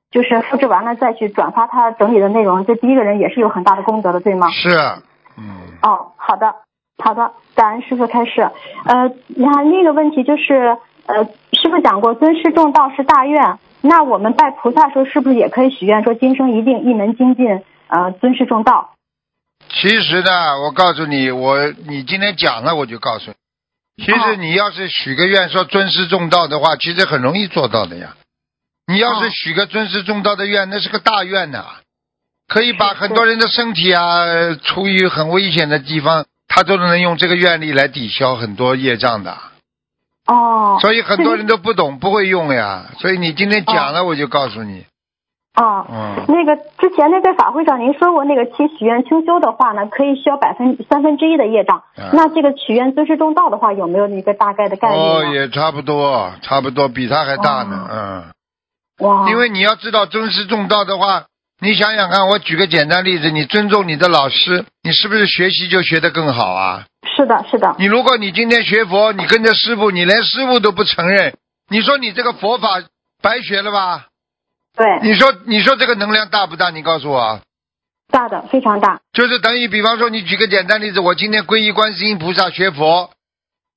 [0.09, 4.47] 就是复制完了再去转发他整理的内容，这第一个人也是有很大的功德的，对吗？
[4.51, 4.69] 是，
[5.37, 6.55] 嗯，哦，好的，
[7.01, 8.41] 好的，感恩师傅开示。
[8.85, 10.77] 呃，然后另一个问题就是，
[11.07, 18.91] 呃，师傅讲过尊师重道是大愿，那我们拜菩萨时候是不是也可以许愿说今生一定一门精进，呃，尊师重道？
[19.69, 23.31] 其实呢，我告诉你，我你今天讲了，我就告诉
[23.95, 28.15] 你，其实你要是许个愿说尊师重道的话，其实很容易做到的呀。
[28.87, 31.63] 你要是哦许个尊师重道的愿，那是个大愿呐、
[32.47, 39.37] 可以把很多人的身体啊，处于很危险的地方，他都能用这个愿力来抵消很多业障的。
[40.27, 42.87] 哦，所以很多人都不懂，不会用呀。
[42.99, 44.85] 所以你今天讲了，我就告诉你，
[45.55, 51.83] 哦，嗯，那个之前那在法会上您说过，那个其许愿清修的话呢，可以消百分三分之一的业障。
[51.97, 52.09] 嗯。
[52.13, 58.23] 那这个许愿尊师重道的话，有没有一个大概的概念哦，也差不多，差不多，比他还大呢，嗯。
[58.99, 61.23] 哇，因为你要知道尊师重道的话，
[61.63, 66.85] 你想想看，我举个简单例子，你尊重你的老师，你是不是学习就学得更好啊？
[67.15, 71.37] 是的，是的，你如果你今天学佛，你跟着师傅，你连师傅都不承认，
[71.69, 72.81] 你说你这个佛法
[73.21, 74.07] 白学了吧？
[74.75, 76.71] 对，你说你说这个能量大不大？
[76.71, 77.41] 你告诉我，
[78.09, 78.99] 大的非常大。
[79.13, 83.11] 就是等于比方说，你举个简单例子，我今天皈依观世音菩萨学佛，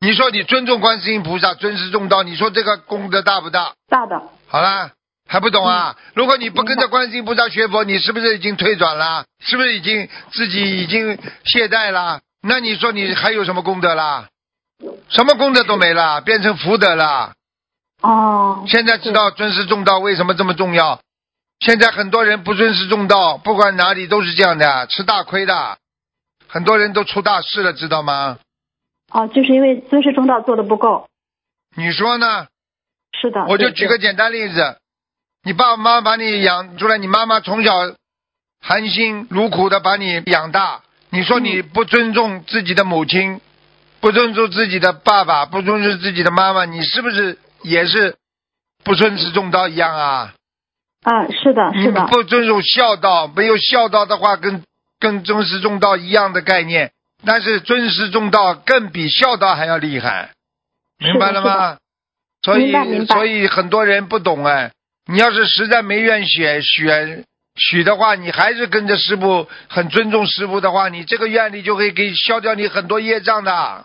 [0.00, 3.74] 你说你尊重观世音菩萨，尊师重道，你说这个功德大不大？
[3.90, 4.92] 大的，好啦，
[5.28, 5.96] 还不懂啊？
[6.14, 9.24] 如果你不跟着观世音菩萨学佛，你是不是已经退转了？
[9.40, 12.20] 是不是已经自己已经懈怠了？
[12.42, 14.28] 那你说你还有什么功德啦？
[15.08, 17.32] 什么功德都没了，变成福德了。
[18.02, 21.00] 哦，现在知道尊师重道为什么这么重要？
[21.60, 25.78] 现在很多人不尊师重道，不管哪里都是这样的，吃大亏的。
[26.48, 28.38] 很多人都出大事了，知道吗？
[29.10, 31.08] 哦，就是因为尊师重道做的不够。
[31.76, 32.46] 你说呢？
[33.20, 34.76] 是的，我就举个简单例子，
[35.44, 37.72] 你爸爸妈妈把你养出来，你妈妈从小
[38.60, 40.80] 含辛茹苦的把你养大，
[41.10, 43.40] 你说你不尊重自己的母亲，
[44.00, 48.16] 不尊重自己的爸爸，不尊重自己的妈妈，你是不是也是
[48.82, 50.32] 不尊师重道一样啊？
[51.02, 54.62] 啊，是的，你是的，不遵守孝道，没有孝道的话，跟
[54.98, 56.92] 跟尊师重道一样的概念，
[57.26, 60.30] 但是尊师重道更比孝道还要厉害，
[60.98, 61.76] 明白了吗？
[62.40, 62.72] 所以
[63.06, 64.72] 所以很多人不懂哎，
[65.06, 67.24] 你要是实在没愿选选
[67.56, 73.84] 许的话，你还是跟着师傅，很尊重师傅的话，你这个愿力就会给消掉你很多业障的。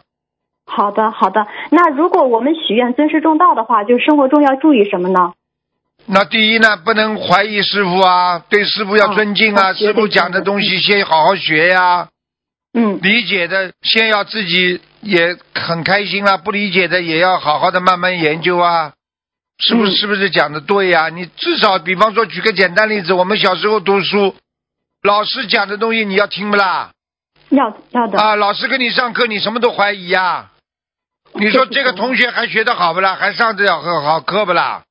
[0.65, 1.47] 好的，好的。
[1.71, 5.33] 那如果我们许愿尊师重道的话，就是生活中要注意什么呢？
[6.05, 12.07] 那第一呢，不能怀疑师傅啊，对师傅要尊敬啊，哦师傅讲的东西先好好学呀、
[12.73, 18.93] 嗯，理解的先要自己也很开心啊，不理解的也要好好的慢慢研究啊，
[19.59, 19.91] 是不是？
[19.91, 24.35] 嗯是不是讲的对呀、你至少比方说举个简单例子，我们小时候读书，
[25.03, 26.91] 老师讲的东西你要听不啦？
[27.49, 28.19] 要要的。
[28.19, 30.51] 啊，老师跟你上课，你什么都怀疑呀、
[31.33, 33.15] 你说这个同学还学得好不啦？
[33.15, 34.83] 还上得了好好课不啦？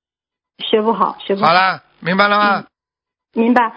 [0.58, 1.48] 学不好，学不好。
[1.48, 2.64] 好了，明白了吗？
[3.34, 3.72] 明白。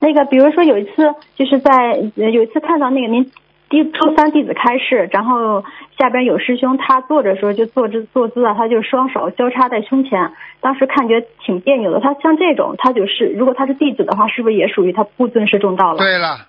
[0.00, 1.70] 那个比如说有一次就是在
[2.16, 3.30] 呃有一次看到那个您
[3.70, 5.64] 第初三弟子开示，然后
[6.02, 12.00] 下边有师兄他坐着时候就坐姿坐姿啊，他就双手交叉在胸前，当时看觉挺别扭的。
[12.00, 15.98] 他像这种，他就是如果他是弟子的话，是不是也属于他不尊师重道了？
[15.98, 16.48] 对了，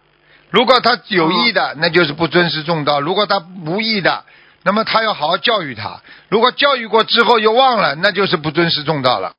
[0.50, 4.24] 如果他有意的，那就是不尊师重道；如果他无意的，
[4.66, 6.02] 那么他要好好教育他。
[6.30, 9.34] 如果教育过之后又忘了，那就是不尊师重道了。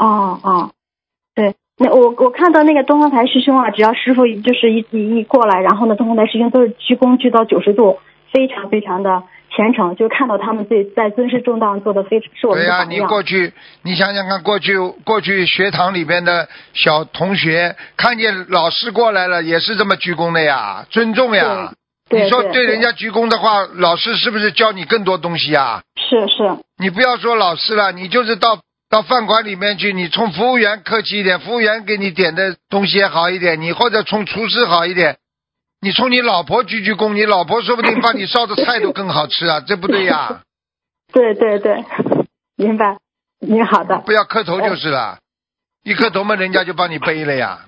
[0.00, 0.70] 哦哦，
[1.36, 8.00] 对，那我我看到那个东方台师兄啊，只要师傅就是一一一过来，然后呢，东方台师兄都是鞠躬鞠到九十度，
[8.32, 9.22] 非常非常的
[9.56, 12.98] 虔诚，就看到他们对在尊师重道上做的非常是我们对呀、你。
[13.00, 13.52] 过去，
[13.82, 21.72] 你想想看，过去过去学堂里边的小同学看见老师过来了，也是这么鞠躬的呀，尊重呀。
[22.08, 25.82] 对你说对人家鞠躬的话，老师是不是教你更多东西啊？
[25.96, 28.58] 是是，你不要说老师了，你就是到
[28.90, 35.16] 到饭馆里面去，你冲服务员客气一点，服务员给你点的东西也好一点，你或者冲厨师好一点，
[35.84, 40.40] 你冲你老婆鞠鞠躬，你老婆说不定帮你烧的菜都更好吃啊， 这不对呀？
[41.12, 41.84] 对对对，
[42.56, 42.96] 明白。
[43.38, 43.98] 你好的。
[43.98, 45.18] 不要磕头就是了，
[45.84, 47.66] 一磕头嘛，人家就帮你背了呀。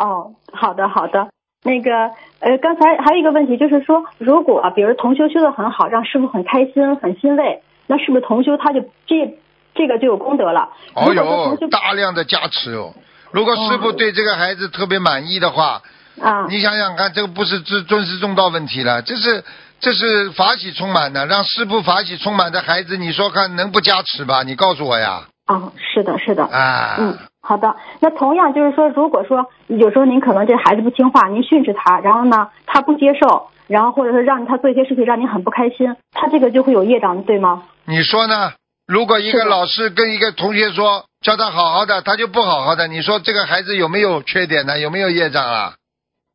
[0.00, 1.28] 哦，好的好的。
[1.62, 2.10] 那个
[2.40, 9.38] 呃，刚才还有一个问题，就是说，如果比如同修修的很好，让师傅很开心、很欣慰，那是不是同修他就这
[9.76, 10.70] 这个就有功德了？
[10.94, 12.94] 哦哟，大量的加持哦。
[13.30, 15.82] 如果师傅对这个孩子特别满意的话，
[16.20, 19.44] 啊，你想想看，这个不是尊尊师重道问题了，这是
[19.80, 24.42] 这是法喜充满的，让师傅法喜充满的孩子，你说看能不加持吧？
[24.42, 25.22] 你告诉我呀。
[25.46, 26.44] 啊，是的，是的。
[26.44, 27.74] 啊，嗯，好的。
[28.00, 37.62] 那同样就是说，如果说有时候您可能这孩子不听话，您训斥他，然后呢他不接受，然后或者是让他做一些事情让您很不开心，他这个就会有业障，对吗？
[37.86, 38.52] 你说呢？
[38.86, 44.78] 如果一个老师跟一个同学说叫他好好的，他就不好好的，你说这个孩子有没有缺点呢？
[44.78, 45.74] 有没有业障啊？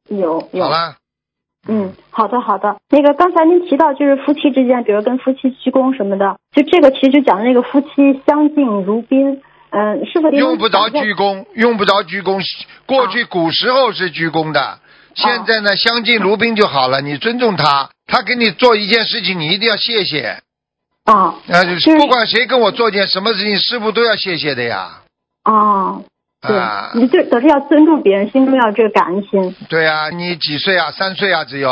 [0.10, 0.70] 有有。
[1.66, 2.78] 嗯，好的好的。
[2.89, 7.88] 那个刚才您提到就是夫妻之间，比如跟夫妻鞠躬什么的，就这个其实就讲的那个夫妻
[8.28, 9.41] 相敬如宾。
[9.70, 12.43] 嗯、师傅您能用不着鞠躬，用不着鞠躬。
[12.86, 14.80] 过去古时候是鞠躬的，
[15.16, 17.01] 现在呢相敬如宾就好了。
[17.01, 20.43] 你尊重他，他给你做一件事情，你一定要谢谢。
[21.06, 21.36] 啊
[21.97, 25.01] 不管谁跟我做件什么事情，师傅都要谢谢的呀。
[25.43, 26.06] 啊，对，
[26.52, 29.56] 啊，你就总是要尊重别人，心中要有这个感恩心。
[29.70, 30.91] 对啊，你几岁啊？
[30.91, 31.46] 三岁啊？
[31.46, 31.70] 只有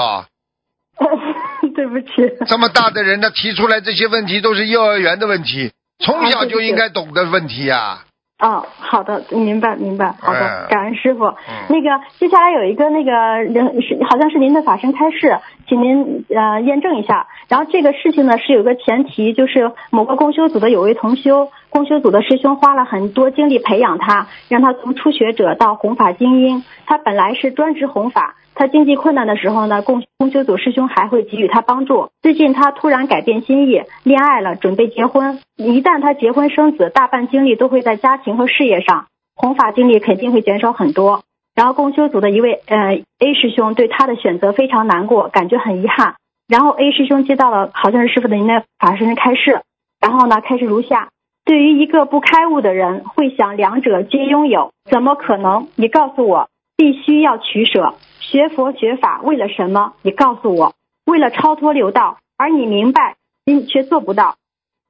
[1.75, 2.07] 对不起。
[2.47, 8.03] 这么大的人呢，提出来这些问题都是幼儿园的问题，从小就应该懂的问题呀、
[8.39, 11.25] 哦，好的，明白明白，好的，嗯感恩师傅。
[11.25, 11.35] 嗯
[11.69, 13.11] 那个接下来有一个那个
[13.43, 17.27] 人是好像是您的法身开示，请您呃验证一下。
[17.47, 26.65] 然后这个事情呢是有个前提，就是某个公修组的有位同修，公修组的师兄花了很多精力培养他，让他从初学者到弘法精英。
[26.85, 32.09] 他本来是专职弘法，他经济困难的时候呢，共公修组师兄还会给予他帮助。
[32.21, 35.39] 最近他突然改变心意，恋爱了，准备结婚。
[35.55, 41.23] 一旦他结婚生子，大半精力都会在家庭和事业上，弘法精力肯定会减少很多。
[41.55, 46.15] 然后共修组的一位呃 A 师兄对他的选择非常难过，感觉很遗憾。
[46.49, 49.61] 然后 A 师兄接到了好像是师傅的您的法身开示，
[50.01, 51.09] 然后呢开始如下：
[51.43, 55.67] 对于一个不开悟的人，会想两者皆拥有，怎么可能？
[55.75, 57.95] 你告诉我，必须要取舍。
[58.19, 59.93] 学佛学法为了什么？
[60.03, 60.73] 你告诉我，
[61.05, 63.15] 为了超脱六道，而你明白，
[63.45, 64.35] 你却做不到。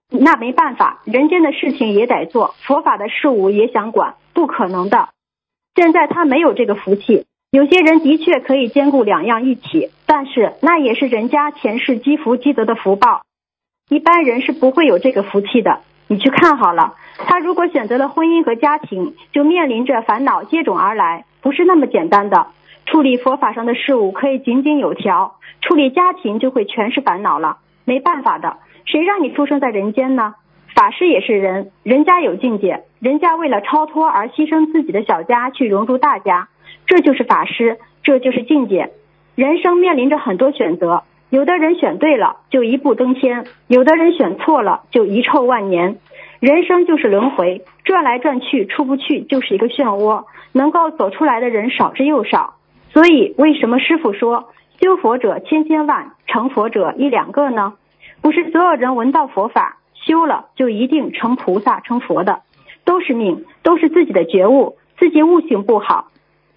[0.09, 5.09] 那没办法，人间的事情也得做，佛法的事物也想管，不可能的。
[5.73, 7.25] 现在他没有这个福气。
[7.49, 13.23] 有些人的确可以兼顾两样一体，但是那也是人家前世积福积德的福报，
[13.89, 15.81] 一般人是不会有这个福气的。
[16.11, 22.47] 你去看好了，他如果选择了婚姻和家庭，就面临着烦恼接踵而来，不是那么简单的。
[22.85, 27.59] 处理佛法上的事物可以井井有条，处理家庭就会全是烦恼了。
[27.85, 30.35] 没办法的，谁让你出生在人间呢？
[30.75, 36.49] 法师也是人，人家有境界，人家为了超脱而牺牲自己的小家去融入大家，
[36.87, 38.91] 这就是法师，这就是境界。
[39.35, 45.97] 人生面临着很多选择，有的人选对了就一步登天，有的人选错了就遗臭万年。
[46.41, 52.55] 人生就是轮回，转来转去出不去，就是一个漩涡，能够走出来的人少之又少。
[52.89, 54.49] 所以，为什么师傅说
[54.81, 57.75] 修佛者千千万，成佛者一两个呢？
[58.21, 62.41] 不是所有人闻到佛法修了就一定成菩萨成佛的，
[62.83, 66.07] 都是命，都是自己的觉悟，自己悟性不好，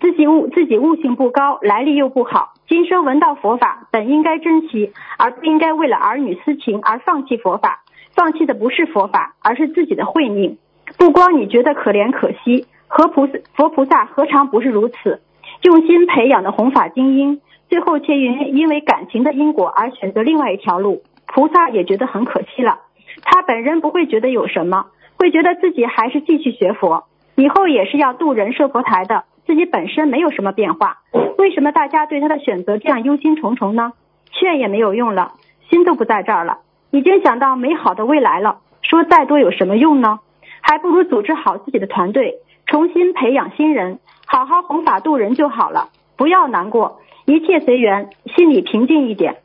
[0.01, 2.55] 自己悟自己悟性不高，来历又不好。
[2.69, 7.83] 今生闻到佛法，本应该珍惜，而不应该为了儿女私情而放弃佛法。
[8.15, 10.59] 放弃的不是佛法，而是自己的慧命。
[10.99, 15.21] 不光你觉得可怜可惜，和菩萨佛菩萨何尝不是如此？
[15.63, 22.81] 用心培养的弘法精英，最后却因因为感情的因果而选择另外一条路，菩萨也觉得很可惜了。
[23.23, 24.87] 他本人不会觉得有什么，
[25.17, 30.99] 会觉得自己还是继续学佛，以后也是要渡人设佛台的，自己本身没有什么变化。
[31.39, 33.93] 为什么大家对他的选择这样忧心忡忡呢？
[34.33, 35.33] 劝也没有用了，
[35.69, 36.59] 心都不在这儿了，
[36.91, 40.21] 已经想到美好的未来了，说再多有什么用呢？
[40.61, 42.37] 还不如组织好自己的团队，
[42.67, 45.91] 重新培养新人，好好弘法度人就好了。
[46.17, 49.37] 不要难过，一切随缘，心里平静一点，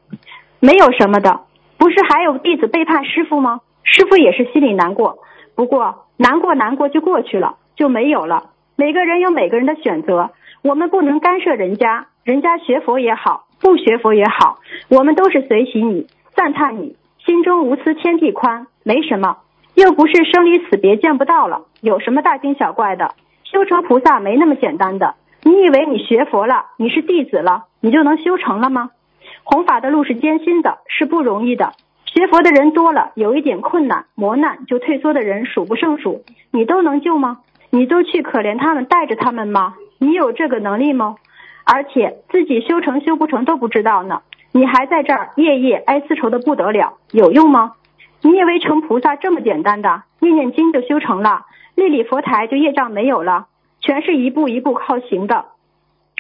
[0.59, 1.41] 没有什么的。
[1.77, 3.61] 不是还有弟子背叛师傅吗？
[3.83, 5.19] 师傅也是心里难过，
[5.55, 8.51] 不过难过难过就过去了，就没有了。
[8.79, 10.31] 每个人有每个人的选择，
[10.63, 19.39] 我们不能干涉人家，人家学佛也好，不学佛也好，我们都是随喜你，赞叹你，心中无私天地宽，没什么，
[19.75, 23.15] 又不是生离死别见不到了，有什么大惊小怪的？
[23.43, 28.91] 修成菩萨没那么简单的，你以为你学佛了，你是弟子了，你就能修成了吗？
[29.43, 31.73] 弘法的路是艰辛的，是不容易的。
[32.05, 36.23] 学佛的人多了，有一点困难磨难就退缩的人数不胜数。
[36.51, 37.39] 你都能救吗？
[37.71, 39.75] 你都去可怜他们，带着他们吗？
[39.99, 41.15] 你有这个能力吗？
[41.65, 47.73] 而且自己修成修不成都不知道呢，你还在这儿夜夜哀丝愁的不得了，有用吗？
[48.21, 50.03] 你以为成菩萨这么简单的？
[50.19, 51.45] 念念经就修成了，
[51.75, 53.47] 立立佛台就业障没有了？
[53.81, 55.45] 全是一步一步靠行的，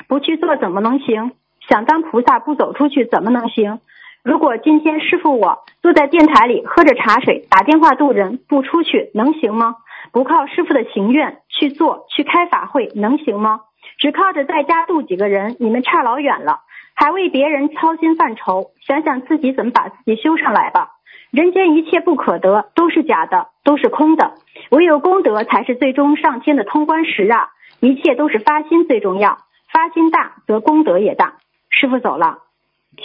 [0.07, 1.31] 不去做怎么能行？
[1.67, 3.79] 想当菩萨不走出去怎么能行？
[4.23, 9.77] 如果今天师傅我坐在电台里喝着茶水打电话渡人不出去能行吗？
[10.11, 13.61] 不靠师傅的情愿去做去开法会能行吗？
[13.97, 16.61] 只靠着在家渡几个人，你们差老远了，
[16.95, 20.91] 还为别人操心犯愁，想想自己怎么把自己修上来吧。
[21.31, 24.33] 人间一切不可得，都是假的，都是空的，
[24.71, 27.49] 唯有功德才是最终上天的通关石啊！
[27.81, 29.37] 一切都是发心最重要，
[29.71, 31.35] 发心大则功德也大。
[31.69, 32.39] 师傅走了，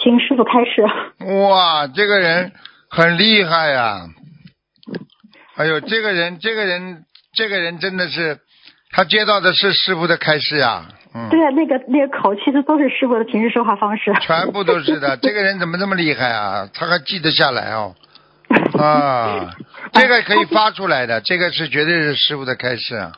[0.01, 0.81] 请师傅开示。
[0.83, 2.51] 哇，这个人
[2.89, 4.07] 很厉害呀！
[5.55, 8.39] 哎呦，这个人，这个人，这个人真的是，
[8.91, 10.85] 他接到的是师傅的开示呀。
[11.13, 14.13] 嗯，对啊，那个那个口气，这都是师傅的平时说话方式。
[14.21, 16.69] 全部都是的， 这个人怎么这么厉害啊？
[16.73, 17.95] 他还记得下来哦。
[18.77, 19.55] 啊，
[19.93, 23.11] 这个可以发出来的，这个是绝对是师傅的开示啊。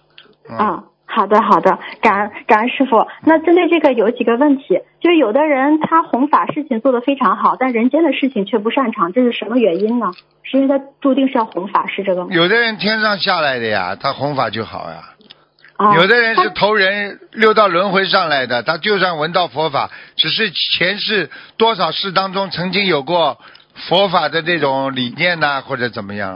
[0.49, 0.83] 嗯。
[1.17, 3.07] 好的，好的，感恩感恩师傅。
[3.23, 10.11] 那针对这个有几个问题，就是有的人他弘法事情做得非常好，但人间的事情却不擅长，这是什么原因呢？
[10.43, 12.27] 是因为他注定是要弘法，是这个吗？
[12.29, 14.97] 有的人天上下来的呀，他弘法就好呀。
[15.77, 15.95] 啊。
[15.95, 23.39] 有的人是投人六道轮回上来的，他就算闻到佛法，只是前世多少世当中曾经有过
[23.89, 26.35] 佛法的这种理念呐，或者怎么样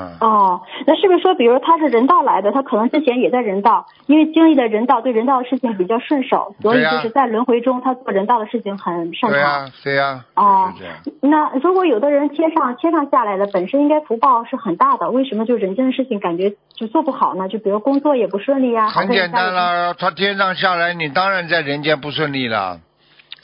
[0.00, 0.16] 了。
[0.20, 9.30] 哦，那是不是说，比如他是人道来的，他可能之前也在人道，因为经历的人道，对人道的事情比较顺手，所以就是在轮回中他做人道的事情很擅长。
[9.30, 10.24] 对呀，对呀。
[10.34, 10.72] 哦，
[11.20, 17.48] 那如果有的人天上天上下来的，本身应该福报是很大的，为什么就人间的事情感觉就做不好呢？
[17.48, 18.88] 就比如工作也不顺利呀。
[18.88, 22.78] 很简单了，他天上下来，你当然在人间不顺利了。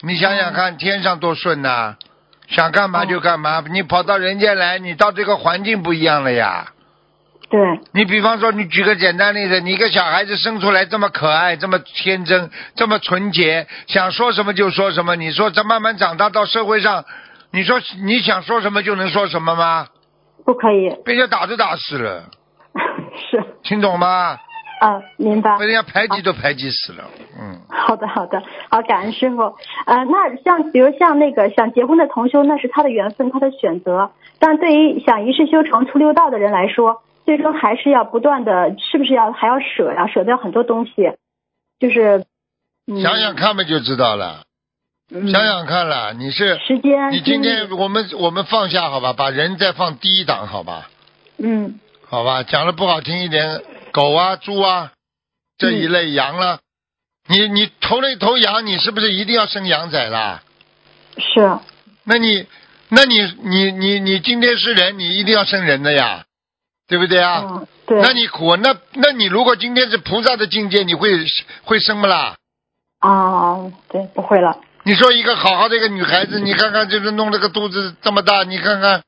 [0.03, 1.95] 你想想看，天上多顺呐！
[2.47, 6.67] 想干嘛就干嘛，你跑到人家来，你到这个环境不一样了呀。
[7.49, 7.59] 对。
[7.91, 15.15] 你比方说，你举个简单例子，你一个小孩子生出来这么可爱，这么天真，这么纯洁，想说什么就说什么。
[15.15, 17.05] 你说这慢慢长大到社会上，
[17.51, 19.87] 你说你想说什么就能说什么吗？
[20.45, 20.89] 不可以。
[21.03, 22.29] 被人家打都打死了。
[23.31, 23.43] 是。
[23.63, 24.37] 听懂吗？
[24.79, 25.57] 啊，明白。
[25.57, 27.03] 被人家排挤都排挤死了，
[27.39, 27.61] 嗯。
[27.67, 29.41] 好的，好的，好，感恩师傅。
[29.85, 34.11] 呃，那像比如像那个想结婚的同修，那是他的缘分，他的选择。
[34.39, 40.07] 但对于想一世修成出六道的人来说，最终还是要不断的，是不是要还要舍呀？
[40.07, 40.91] 舍掉很多东西，
[41.79, 42.25] 就是。
[43.01, 44.43] 想想看嘛，就知道了。
[45.09, 50.89] 想想看了，你是时间，你今天我们我们放下好吧，把人再放低一档好吧。
[51.37, 51.79] 嗯。
[52.07, 53.61] 好吧，讲的不好听一点。
[53.97, 54.91] 狗啊，猪啊，
[55.57, 56.59] 这一类羊了，
[57.27, 60.43] 你你投了一头羊，你是不是一定要生羊崽啦？
[61.17, 61.57] 是。
[62.03, 62.45] 那你，
[62.89, 66.25] 那你你你你今天是人，你一定要生人的呀，
[66.87, 67.41] 对不对啊？
[67.43, 67.67] 嗯。
[67.87, 67.99] 对。
[68.03, 71.25] 那你苦，那那你如果今天是菩萨的境界，你会
[71.63, 72.35] 会生不啦？
[73.01, 74.61] 哦，对，不会了。
[74.83, 79.01] 你说一个好好的一个女孩子，你看看就是弄了个肚子这么大，你看看，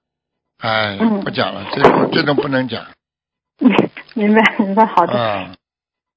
[0.57, 2.87] 哎，不讲了，这种这种不能讲。
[4.19, 5.13] 明白， 明白，好的。
[5.17, 5.55] 嗯，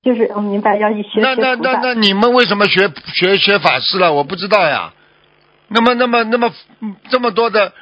[0.03, 4.13] 就是我明白要去学那那那那你们为什么学学学法师了？
[4.13, 4.93] 我不知道呀。
[5.69, 6.51] 那么那么那么
[7.09, 7.73] 这么多的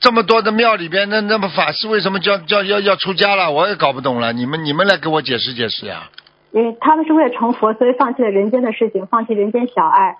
[0.00, 3.50] 这么多的庙里边，那那么法师为什么叫叫要要出家了？
[3.52, 4.32] 我也搞不懂了。
[4.32, 6.10] 你们你们来给我解释解释呀。
[6.52, 10.16] 因为他们是为了成佛，所以放弃了人间的事情，放弃人间小爱，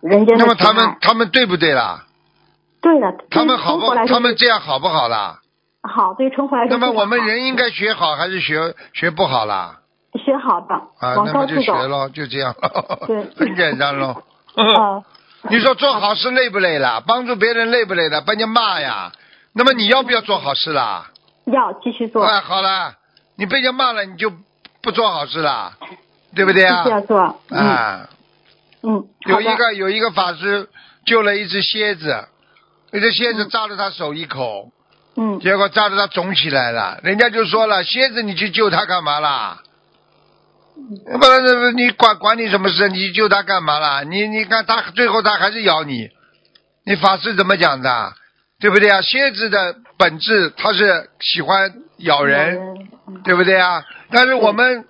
[0.00, 2.06] 人间的那么他们他们对不对啦？
[2.80, 4.06] 对的，他们好不对于成佛来？
[4.06, 5.39] 说他们这样好不好啦？
[5.82, 9.80] 好，对于成佛来说那么我们人应该学好还是学学不好啦？
[10.24, 11.74] 学好的，啊，往那么就高处走。
[11.78, 13.04] 学咯，就这样咯。
[13.06, 14.22] 对 很简单咯。
[14.56, 15.02] 呃
[15.48, 17.02] 你说做好事累不累啦？
[17.06, 18.20] 帮助别人累不累的？
[18.20, 19.10] 被人家骂呀。
[19.54, 21.10] 那么你要不要做好事啦？
[21.46, 22.94] 要继续做，啊，好了，
[23.36, 24.30] 你被人家骂了，你就
[24.82, 25.72] 不做好事啦，
[26.36, 26.90] 对不对啊继续？
[26.90, 27.40] 要做。
[27.48, 28.08] 嗯啊，
[28.82, 29.44] 嗯，有一。
[29.56, 30.68] 个有一个法师
[31.06, 32.28] 救了一只蝎子，
[32.92, 34.68] 那只蝎子嗯扎了他手一口，
[35.20, 36.98] 嗯结果扎得他肿起来了。
[37.02, 39.62] 人家就说了，蝎子你去救他干嘛啦？
[40.74, 42.88] 不是你管管你什么事？
[42.88, 44.02] 你救他干嘛啦？
[44.02, 46.08] 你你看他最后他还是咬你，
[46.86, 48.14] 你法师怎么讲的？
[48.60, 49.00] 对不对啊？
[49.02, 52.58] 蝎子的本质它是喜欢咬人，
[53.06, 53.84] 嗯对不对啊？
[54.10, 54.84] 但是我们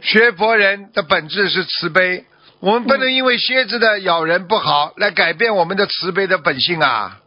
[0.00, 2.24] 学佛人的本质是慈悲，
[2.60, 7.18] 我们不能因为蝎子的咬人不好来改变我们的慈悲的本性啊！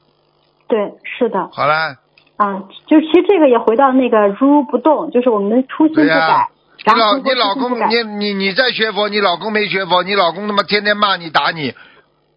[0.67, 0.77] 对，
[1.17, 1.95] 是的，好了，
[2.39, 6.47] 啊，就其实这个也回到那个如如不动，就是我们的初心不改。
[6.85, 11.73] 你老你老公你你你在学佛，你老公没学佛，你老公他妈天天骂你打你，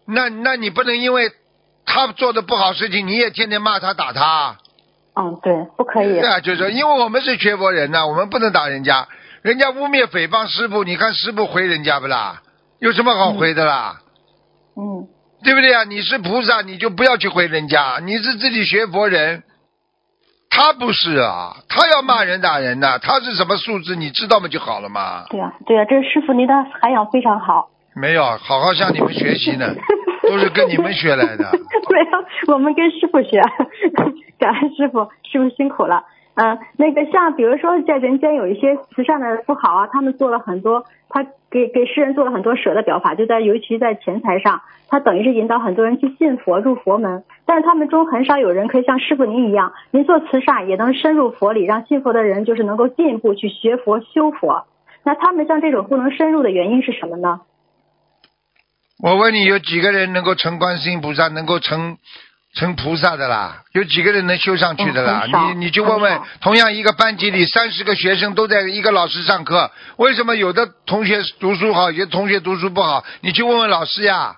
[0.05, 1.31] 那那你不能因为
[1.85, 4.57] 他做的不好事情，你也天天骂他打他。
[5.15, 6.27] 嗯，对，不可以对。
[6.27, 9.07] 啊，就是说，因为我们是学佛人呐、我们不能打人家，
[9.41, 12.41] 人家污蔑诽谤师傅，你看师傅回人家不啦？
[12.79, 14.01] 有什么好回的啦？
[14.75, 15.07] 嗯，
[15.45, 15.85] 对不对啊？
[15.85, 17.99] 你是菩萨，你就不要去回人家。
[18.03, 19.43] 你是自己学佛人，
[20.55, 24.47] 他不是啊，他要骂人打人的，他是什么素质，你知道吗？
[24.47, 25.25] 就好了嘛。
[25.31, 27.69] 对呀、对呀、这师傅您的涵养非常好。
[27.95, 29.73] 没有，好好向你们学习呢，
[30.29, 31.49] 都是跟你们学来的。
[31.89, 31.99] 没
[32.45, 33.41] 有，我们跟师傅学，
[34.37, 36.03] 感恩师傅，师傅辛苦了。
[36.35, 47.23] 嗯、那个像比如说在人间有一些慈善的富豪啊，他们做了很多，他给给世人做了很多舍的表法，就在尤其在钱财上，他等于是引导很多人去信佛入佛门。
[47.45, 54.65] 但是他们中很少有人可以像师傅您一样，您做慈善也能深入佛理，让信佛的人就是能够进一步去学佛修佛。
[55.03, 57.41] 那他们像这种不能深入的原因是什么呢？
[59.03, 61.97] 我问你，有几个人能够成观世音菩萨，能够成
[62.53, 63.63] 成菩萨的啦？
[63.71, 65.23] 有几个人能修上去的啦？
[65.25, 73.03] 嗯你你就问问，同样一个班级里三十个学生都在一个老师上课，为什么有的同学读书好，有的同学读书不好？
[73.21, 74.37] 你去问问老师呀。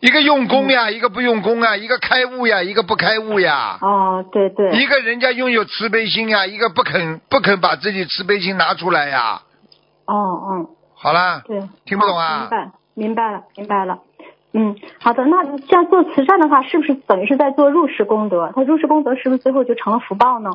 [0.00, 3.78] 一个用功嗯呀，一个不用功啊，一个开悟呀，一个不开悟呀。
[3.80, 4.70] 哦，对对。
[4.80, 9.42] 一个人家拥有慈悲心呀，一个不肯不肯把自己慈悲心拿出来呀。
[10.04, 10.70] 哦，哦。
[10.94, 13.98] 好啦，对，听不懂啊明白，明白了，明白了。
[14.52, 15.24] 嗯，好的。
[15.26, 18.50] 那像做慈善的话，是不是等于是在做入世功德？
[18.54, 20.50] 他入世功德是不是最后就成了福报呢？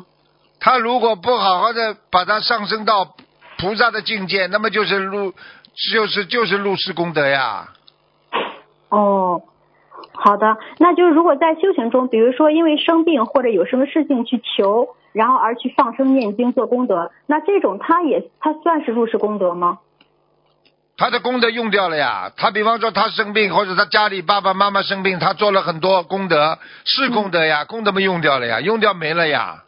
[0.59, 3.15] 他如果不好好的把它上升到
[3.59, 5.33] 菩萨的境界，那么就是入
[5.91, 7.69] 就是就是入世功德呀。
[8.89, 9.43] 哦，
[10.13, 10.57] 好的。
[10.79, 19.79] 那就是如果在修行中，比如说因为生病或者有什么事情去求，然后而去放生念经做功德，那这种他也他算是入世功德吗？
[20.97, 22.31] 他的功德用掉了呀。
[22.37, 29.63] 他比方说他生病，或者他家里爸爸妈妈生病，他做了很多功德，是功德呀，功德没用掉了呀，用掉没了呀，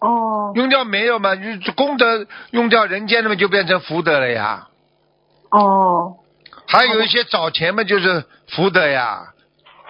[0.00, 1.30] 哦用掉没有嘛？
[1.76, 4.68] 功德用掉人间那么，就变成福德了呀。
[5.50, 6.16] 哦，
[6.66, 9.34] 还有一些早前嘛，就是福德呀。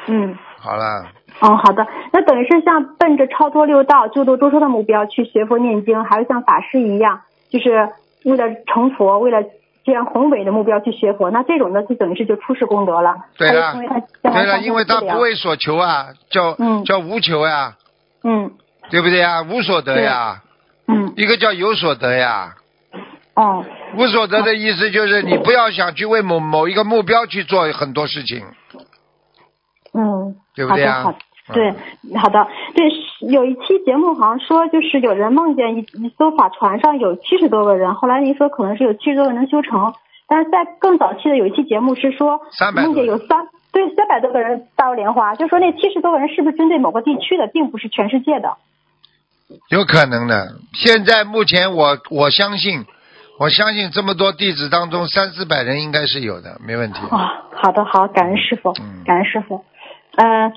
[0.07, 0.37] 嗯。
[0.61, 1.07] 好了，
[1.41, 7.89] 哦，好的，那等于是像奔着超脱六道、救度众生的目标去学佛念经，还是像法师一样，就是
[8.25, 9.39] 为了成佛，为了
[9.89, 11.31] 这样宏伟的目标去学佛。
[11.31, 13.17] 那这种呢，就等于是就出世功德了。
[13.39, 13.73] 对了
[14.23, 16.85] 对了，因为他不为所求啊，叫、嗯。
[16.85, 17.75] 叫无求呀，
[18.23, 18.51] 嗯。
[18.91, 19.41] 对不对呀？
[19.41, 20.43] 无所得呀，
[20.89, 21.15] 嗯。
[21.17, 22.57] 一个叫有所得呀。
[23.35, 23.65] 哦。
[23.97, 28.45] 无所得的意思就是你不要想去为某某一个目标去做很多事情，
[29.95, 31.15] 嗯，对不对啊
[31.53, 31.73] 对，
[32.17, 32.87] 好的，对，
[33.31, 39.95] 有一期节目好像说，就是有人梦见一一艘法船上有七十多个人，后来您说可能是有七十多个人能修成，
[40.27, 48.57] 但是在更早期的有一期节目是说300多梦见有三对三百多个人大莲花，就说那七十多个人是不是针对某个地区的，并不是全世界的？
[49.71, 50.57] 有可能的。
[50.75, 52.85] 现在目前我我相信，
[53.39, 56.99] 我相信这么多弟子当中三四百人应该是有的，没问题。
[57.11, 59.65] 啊，好的，好，感恩师傅嗯，感恩师傅。
[60.17, 60.53] 呃，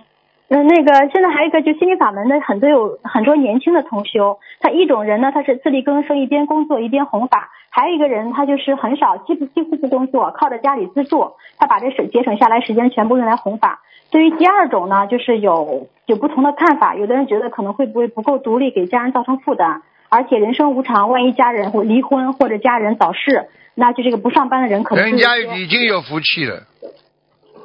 [0.54, 13.80] 那那个现在还有一个就心理法门的很多有很多年轻的同修，他一种人呢，他是自力更生，一边工作一边弘法；还有一个人，他就是很少，几乎几乎不工作，靠着家里资助，他把这省节省下来时间全部用来弘法。
[14.12, 26.64] 对于第二种呢，就是有有不同的看法，有的人觉得可能会不会不够独立，给家人造成负担，而且人生无常，万一家人会离婚或者家人早逝，那就这个不上班的人可能人家已经有福气了，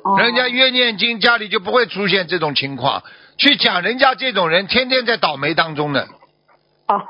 [0.07, 3.03] 哦人家越念经，家里就不会出现这种情况。
[3.39, 6.07] 去讲人家这种人，天天在倒霉当中呢。
[6.89, 7.03] 哦，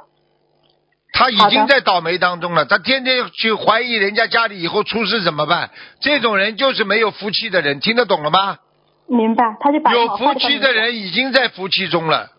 [1.12, 5.70] 他已经在倒霉当中了，他天天去怀疑人家家里以后出事怎么办？
[6.00, 8.58] 这种人就是没有福气的人，听得懂了吗？
[9.08, 12.30] 明白，他就把有福气的人已经在福气中了，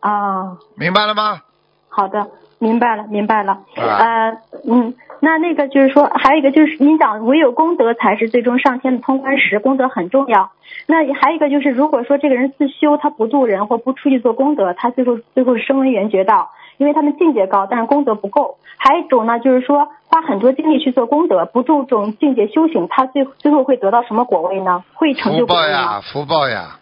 [0.00, 0.56] 啊。
[0.76, 1.42] 明白了吗？
[1.90, 2.28] 好的，
[2.58, 3.52] 明白了，明白了。
[3.76, 4.30] 啊呃，
[4.70, 10.52] 嗯，那那个就是说，还有一个就是您讲，唯有功德才是最终上天的通关石，功德很重要。
[10.86, 18.58] 那还有一个就是，如果说这个人自修，他不度人或不出去做功德，他最后最后升为缘觉道，因为他们境界高，但是功德不够。
[18.76, 24.84] 还有一种呢，就是说花很多精力去做功德，不注重境界修行，他最最后会得到什么果位呢？
[24.94, 26.78] 会成就福报呀，福报呀。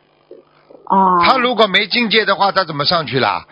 [0.84, 3.46] 啊，他如果没境界的话，他怎么上去啦？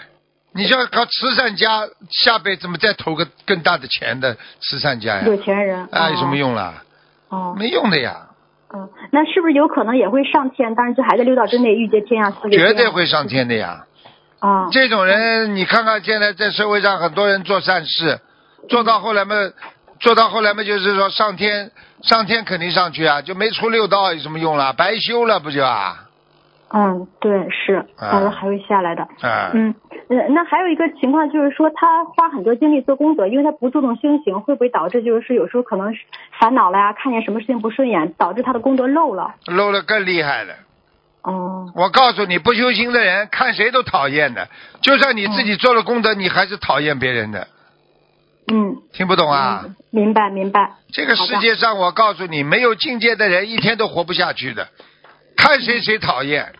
[0.57, 5.23] 你叫搞慈善家，下辈子么再投个更大的钱的慈善家呀？
[5.27, 6.75] 有钱人啊，有什么哦用啦？
[7.29, 8.29] 哦，没用的呀，
[8.73, 10.73] 嗯，那是不是有可能也会上天？
[10.77, 13.85] 但是就还在六道之内，遇见天啊，四界天啊绝对会上天的呀。
[14.39, 14.69] 啊。
[14.71, 18.21] 这种人，你看看现在在社会上很多人做善事，
[18.69, 19.35] 做到后来嘛，
[19.99, 24.73] 做到后来嘛，就是说上天，上天肯定上去啊，就没出六道有什么用啦？
[24.73, 26.03] 白修了不就啊？
[26.77, 29.03] 嗯，对，是，啊到时候还会下来的。
[29.23, 29.73] 啊，嗯，
[30.17, 36.01] 呃，那还有一个情况就是说，他花很多精力做功德，因为他不注重修行，会不会导致就是有时候可能是
[36.39, 39.35] 烦恼了呀，看见什么事情不顺眼，导致他的功德漏了？
[39.47, 40.55] 漏了更厉害了。
[41.23, 44.49] 哦，我告诉你，不修行的人看谁都讨厌的，
[44.83, 47.49] 就算你自己做了功德，你还是讨厌别人的。
[48.53, 49.62] 嗯，听不懂啊？
[49.65, 50.73] 嗯明白明白。
[50.93, 54.67] 这个世界上，我告诉你，没有境界的人一天都活不下去的，
[55.37, 56.53] 看谁谁讨厌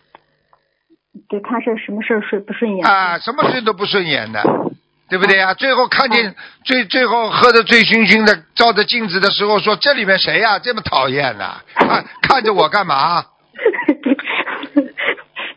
[1.29, 2.85] 对，看是什么事儿顺不顺眼？
[2.85, 4.41] 啊，什么事都不顺眼的，
[5.09, 5.53] 对不对啊？
[5.53, 13.23] 最后看见最最后喝得醉醺醺的，照着镜子的时候说：“这里面谁呀、这么讨厌呢、看 看着我干嘛？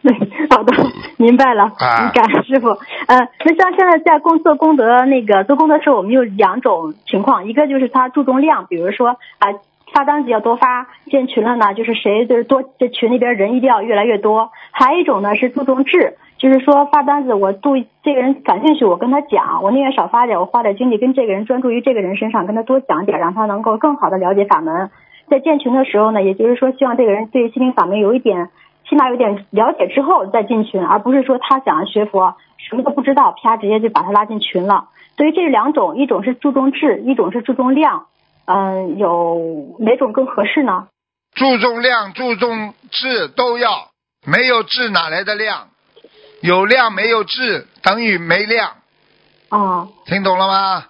[0.00, 0.14] 对，
[0.50, 0.72] 好的，
[1.18, 1.64] 明白了。
[1.64, 2.68] 啊感恩师傅。
[2.68, 9.48] 呃，那像现在在工做功德那个做功德时候，我们有两种情况，一个就是他注重量，比如说啊、
[9.92, 14.50] 发单子要多发，建群了呢，就是谁就是多这群里边人一定要越来越多。
[14.70, 24.90] 还有一种呢是注重质，就是说发单子我对这个人感兴趣，我跟他讲，我宁愿少发点，我花点精力跟这个人专注于这个人身上，跟他多讲点，让他能够更好的了解法门。
[25.28, 28.48] 在建群的时候呢，也就是说希望这个人对心灵法门有一点
[28.88, 34.88] 起码有点了解之后再进群，而不是说他想学佛什么都不知道，啪直接就把他拉进群了。
[35.16, 38.06] 所以这两种，一种是注重质，一种是注重量，
[38.48, 40.88] 嗯、有哪种更合适呢？
[41.34, 43.90] 注重量、注重质都要，
[44.26, 45.68] 没有质哪来的量？
[46.40, 48.70] 有量没有质等于没量，
[49.50, 50.84] 啊、听懂了吗？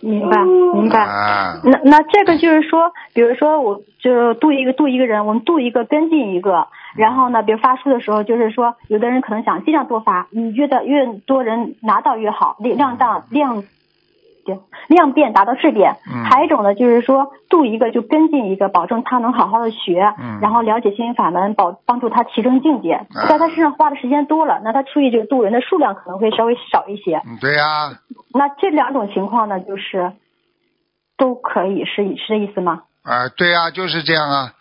[0.00, 0.98] 明白明白。
[1.00, 13.62] 啊，那那这个就是说，比如说我就度一个度一个人，我们度一个跟进一个，然后呢，比如发书的时候，就是说有的人可能想尽量多发，你越的越多人拿到越好，量量大量。
[14.48, 23.06] 对量变达到质变，嗯还有一种呢，就是说度一个就跟进一个，保证他能好好的学，嗯然后了解心灵法门，保帮助他提升境界。
[23.28, 27.16] 在他身上花的时间多了，那他出去这个度人的数量可能会稍微少一些。
[27.26, 27.98] 嗯对呀、
[28.32, 30.12] 那这两种情况呢，就是
[31.16, 32.82] 都可以，是是这意思吗？
[33.02, 34.52] 啊，对呀、就是这样啊。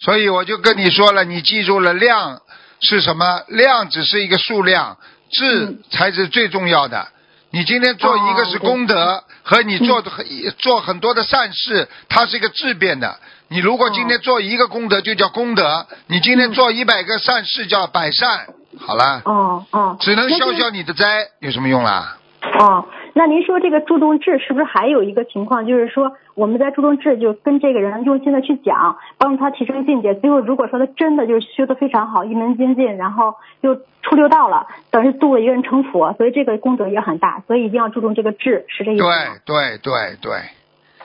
[0.00, 2.40] 所以我就跟你说了，你记住了，量
[2.80, 3.24] 是什么？
[3.48, 4.96] 量只是一个数量，
[5.30, 7.08] 质嗯才是最重要的。
[7.54, 10.26] 你今天做一个是功德，和你做的很
[10.58, 13.16] 做很多的善事，它是一个质变的。
[13.46, 18.46] 你如果今天做一个功德就叫功德，你今天做一百个善事叫百善。
[18.80, 22.16] 好了，哦哦，只能消消你的灾，有什么用啦？
[22.58, 22.84] 哦，
[23.16, 30.14] 那您说这个注重智是不是还有一个情况，就是说我们在注重智，就跟这个人用心的去讲，帮助他提升境界。
[30.16, 39.08] 最后如果说他真的就是修的非常好，一门精进，然后又出六道了，等于度了一个人成佛，所以这个功德也很大，所以一定要注重这个智，是这意思吗？
[39.44, 40.32] 对对对对，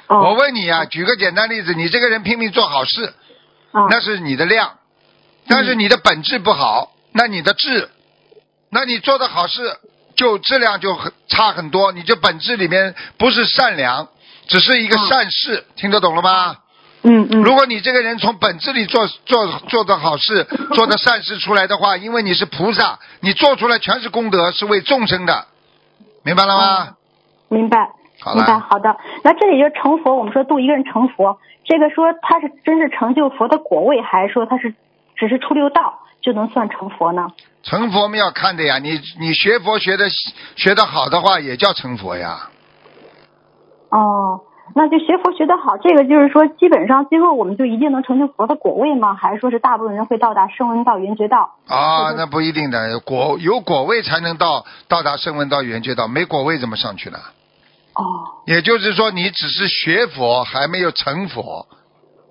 [0.08, 3.14] 哦，我问你啊，举个简单例子，你这个人拼命做好事，
[3.72, 4.72] 哦那是你的量，
[5.48, 7.88] 但是你的本质不好，那你的智，
[8.72, 9.62] 那你做的好事
[10.20, 14.10] 就质量就很差很多，你这本质里面不是善良，
[14.50, 16.58] 只是一个善事，听得懂了吗？
[17.04, 20.44] 嗯嗯，如果你这个人从本质里做做做的好事，
[20.76, 25.46] 做的善事出来的话，因为你是菩萨，你做出来全是功德，是为众生的，
[26.26, 26.96] 明白了吗？
[27.48, 27.78] 明白。
[28.22, 28.98] 好明白，好的。
[29.24, 34.76] 那这里就是成佛，我们说度一个人成佛，这个说他是真是成就佛的果位，还是说他是
[35.16, 37.28] 只是出六道就能算成佛呢？
[37.64, 40.06] 成佛们要看的呀，你你学佛学的
[40.56, 42.50] 学的好的话，也叫成佛呀。
[43.90, 44.42] 哦，
[44.76, 49.14] 那就学佛学的好，这个就是说，基本上最后我们就一定能成就佛的果位吗？
[49.16, 51.56] 还是说是大部分人会到达声闻道、缘觉道？
[51.68, 57.18] 啊，那不一定的，果有果位才能到到达声闻道、缘觉道，没果位怎么上去呢？
[57.96, 58.04] 哦，
[58.46, 61.68] 也就是说，你只是学佛，还没有成佛，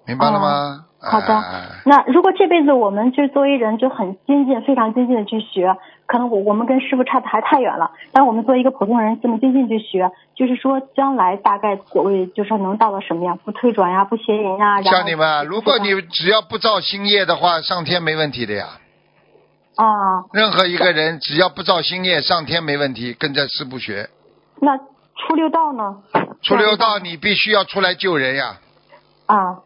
[0.07, 0.84] 明白了吗？
[1.01, 5.76] 好的哎那如果这辈子我们就作为人就很精进、非常精进的去学，
[6.07, 7.92] 可能我我们跟师傅差的还太远了。
[8.12, 13.38] 但我们作为一个普通人这么精进去学，就是说将来大概所谓就是能到了什么样？
[13.44, 14.82] 不退转呀，不邪淫呀。
[14.82, 18.66] 像你们，如果你只要不造新业的话，上天没问题的呀。
[19.76, 19.86] 啊，
[20.32, 24.09] 任何一个人只要不造新业，上天没问题，跟着师傅学。
[24.61, 25.99] 那出六道呢？
[26.42, 28.57] 出六道，你必须要出来救人呀。
[29.26, 29.59] 啊，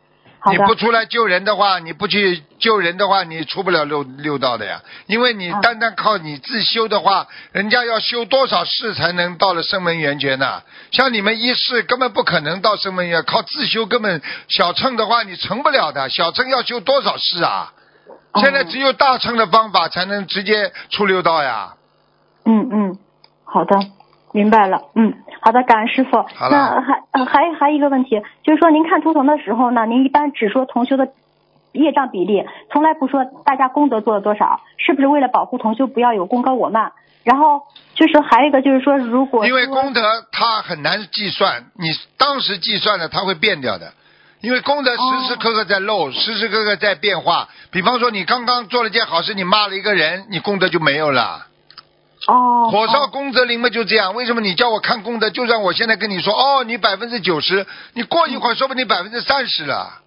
[0.51, 4.83] 你不出来救人的话，你不去救人的话，你出不了六六道的呀。
[5.07, 10.63] 因为你单单靠你自修的话，人家要修多少世才能到了声闻缘觉呢？
[10.91, 16.09] 像你们一世根本不可能到声闻缘，靠自修根本小乘的话你成不了的。
[16.09, 17.73] 小乘要修多少世啊？
[18.37, 21.75] 现在只有大乘的方法才能直接出六道呀。
[22.45, 22.99] 嗯嗯，
[23.45, 23.79] 好的，
[24.33, 24.83] 明白了。
[24.95, 26.11] 嗯，好的，感恩师傅。
[26.35, 31.09] 好了那还呃还还有一个问题，就是说您看图腾的时候呢，您一般只说同修的
[31.73, 36.93] 业障比例，从来不说大家功德做了多少，是不是为了保护同修不要有功高我慢？
[37.25, 37.63] 然后
[37.95, 40.01] 就是还有一个就是说，如果因为功德
[40.33, 43.93] 它很难计算，你当时计算了，它会变掉的。
[44.41, 47.49] 因为功德时时刻刻在漏，时时刻刻在变化。
[47.71, 51.47] 比方说，你刚刚做了件好事，你骂了一个人，你功德就没有了。
[52.29, 54.15] 哦，火烧功德林嘛就这样。
[54.15, 55.31] 为什么你叫我看功德？
[55.31, 60.01] 就算我现在跟你说，哦，你百分之九十，你过一会儿说不定百分之三十了。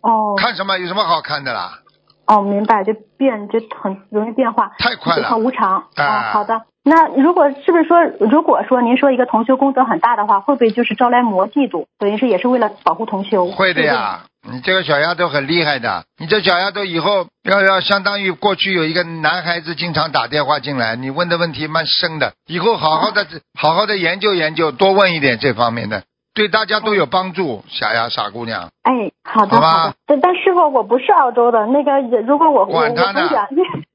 [0.00, 0.78] 哦看什么？
[0.78, 1.80] 有什么好看的啦？
[2.26, 5.84] 哦，明白，就变就很容易变化，太快了很无常。
[5.96, 6.62] 啊哦，好的。
[6.84, 11.86] 那如果是不是说，如果说您说一个同修功德很大的话，会不会就是招来魔嫉妒？
[11.98, 13.46] 等于是也是为了保护同修。
[13.46, 16.04] 会的呀，你这个小丫头很厉害的。
[16.18, 26.04] 你这小丫头以后要要相当于过去有一个男孩子经常打电话进来，你问的问题蛮深的，以后好好的好好的研究研究，多问一点这方面的，
[26.38, 27.64] 对大家都有帮助。
[27.68, 29.58] 傻呀，傻姑娘，哎，好的。
[30.06, 33.28] 但但师傅，我不是澳洲的，那个如果我管他呢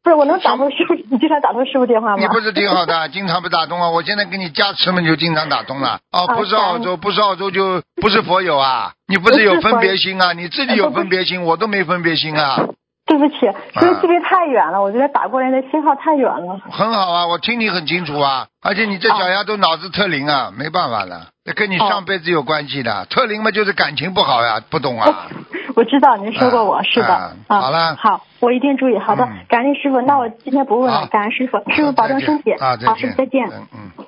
[0.03, 2.21] 不是我能打通师傅，你经常打通师傅电话吗？
[2.21, 3.89] 你不是挺好的， 经常不打通啊？
[3.89, 5.99] 我现在给你加持嘛，你就经常打通了。
[6.11, 8.91] 哦，啊不是澳洲，不是澳洲就不是佛友啊？
[9.07, 10.33] 你不是有分别心啊？
[10.33, 12.67] 你自己有分别心，我都没分别心啊。
[13.06, 13.36] 对不起，
[13.82, 16.60] 因为距离太远了，我觉得打过来的信号太远了。
[16.72, 23.06] 很好啊，我听你很清楚啊，而且你这小丫头脑子特灵啊，没办法了，这跟你上辈子有关系的。
[23.06, 25.28] 特灵嘛，就是感情不好呀，不懂啊。
[25.76, 28.97] 我知道您说过我、啊是的啊好了好，我一定注意。
[28.97, 29.99] 好的，嗯感恩师傅。
[30.01, 32.56] 那我今天不问好了，感恩师傅，师傅保重身体。
[32.60, 32.95] 好，见。
[32.95, 33.47] 师傅再见。
[33.49, 34.06] 嗯嗯。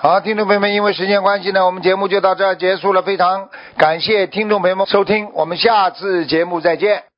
[0.00, 3.02] 好，听众朋友们，因为时间关系呢，我们节目就到这儿结束了。
[3.02, 7.09] 非常感谢听众朋友们收听，我们下次节目再见。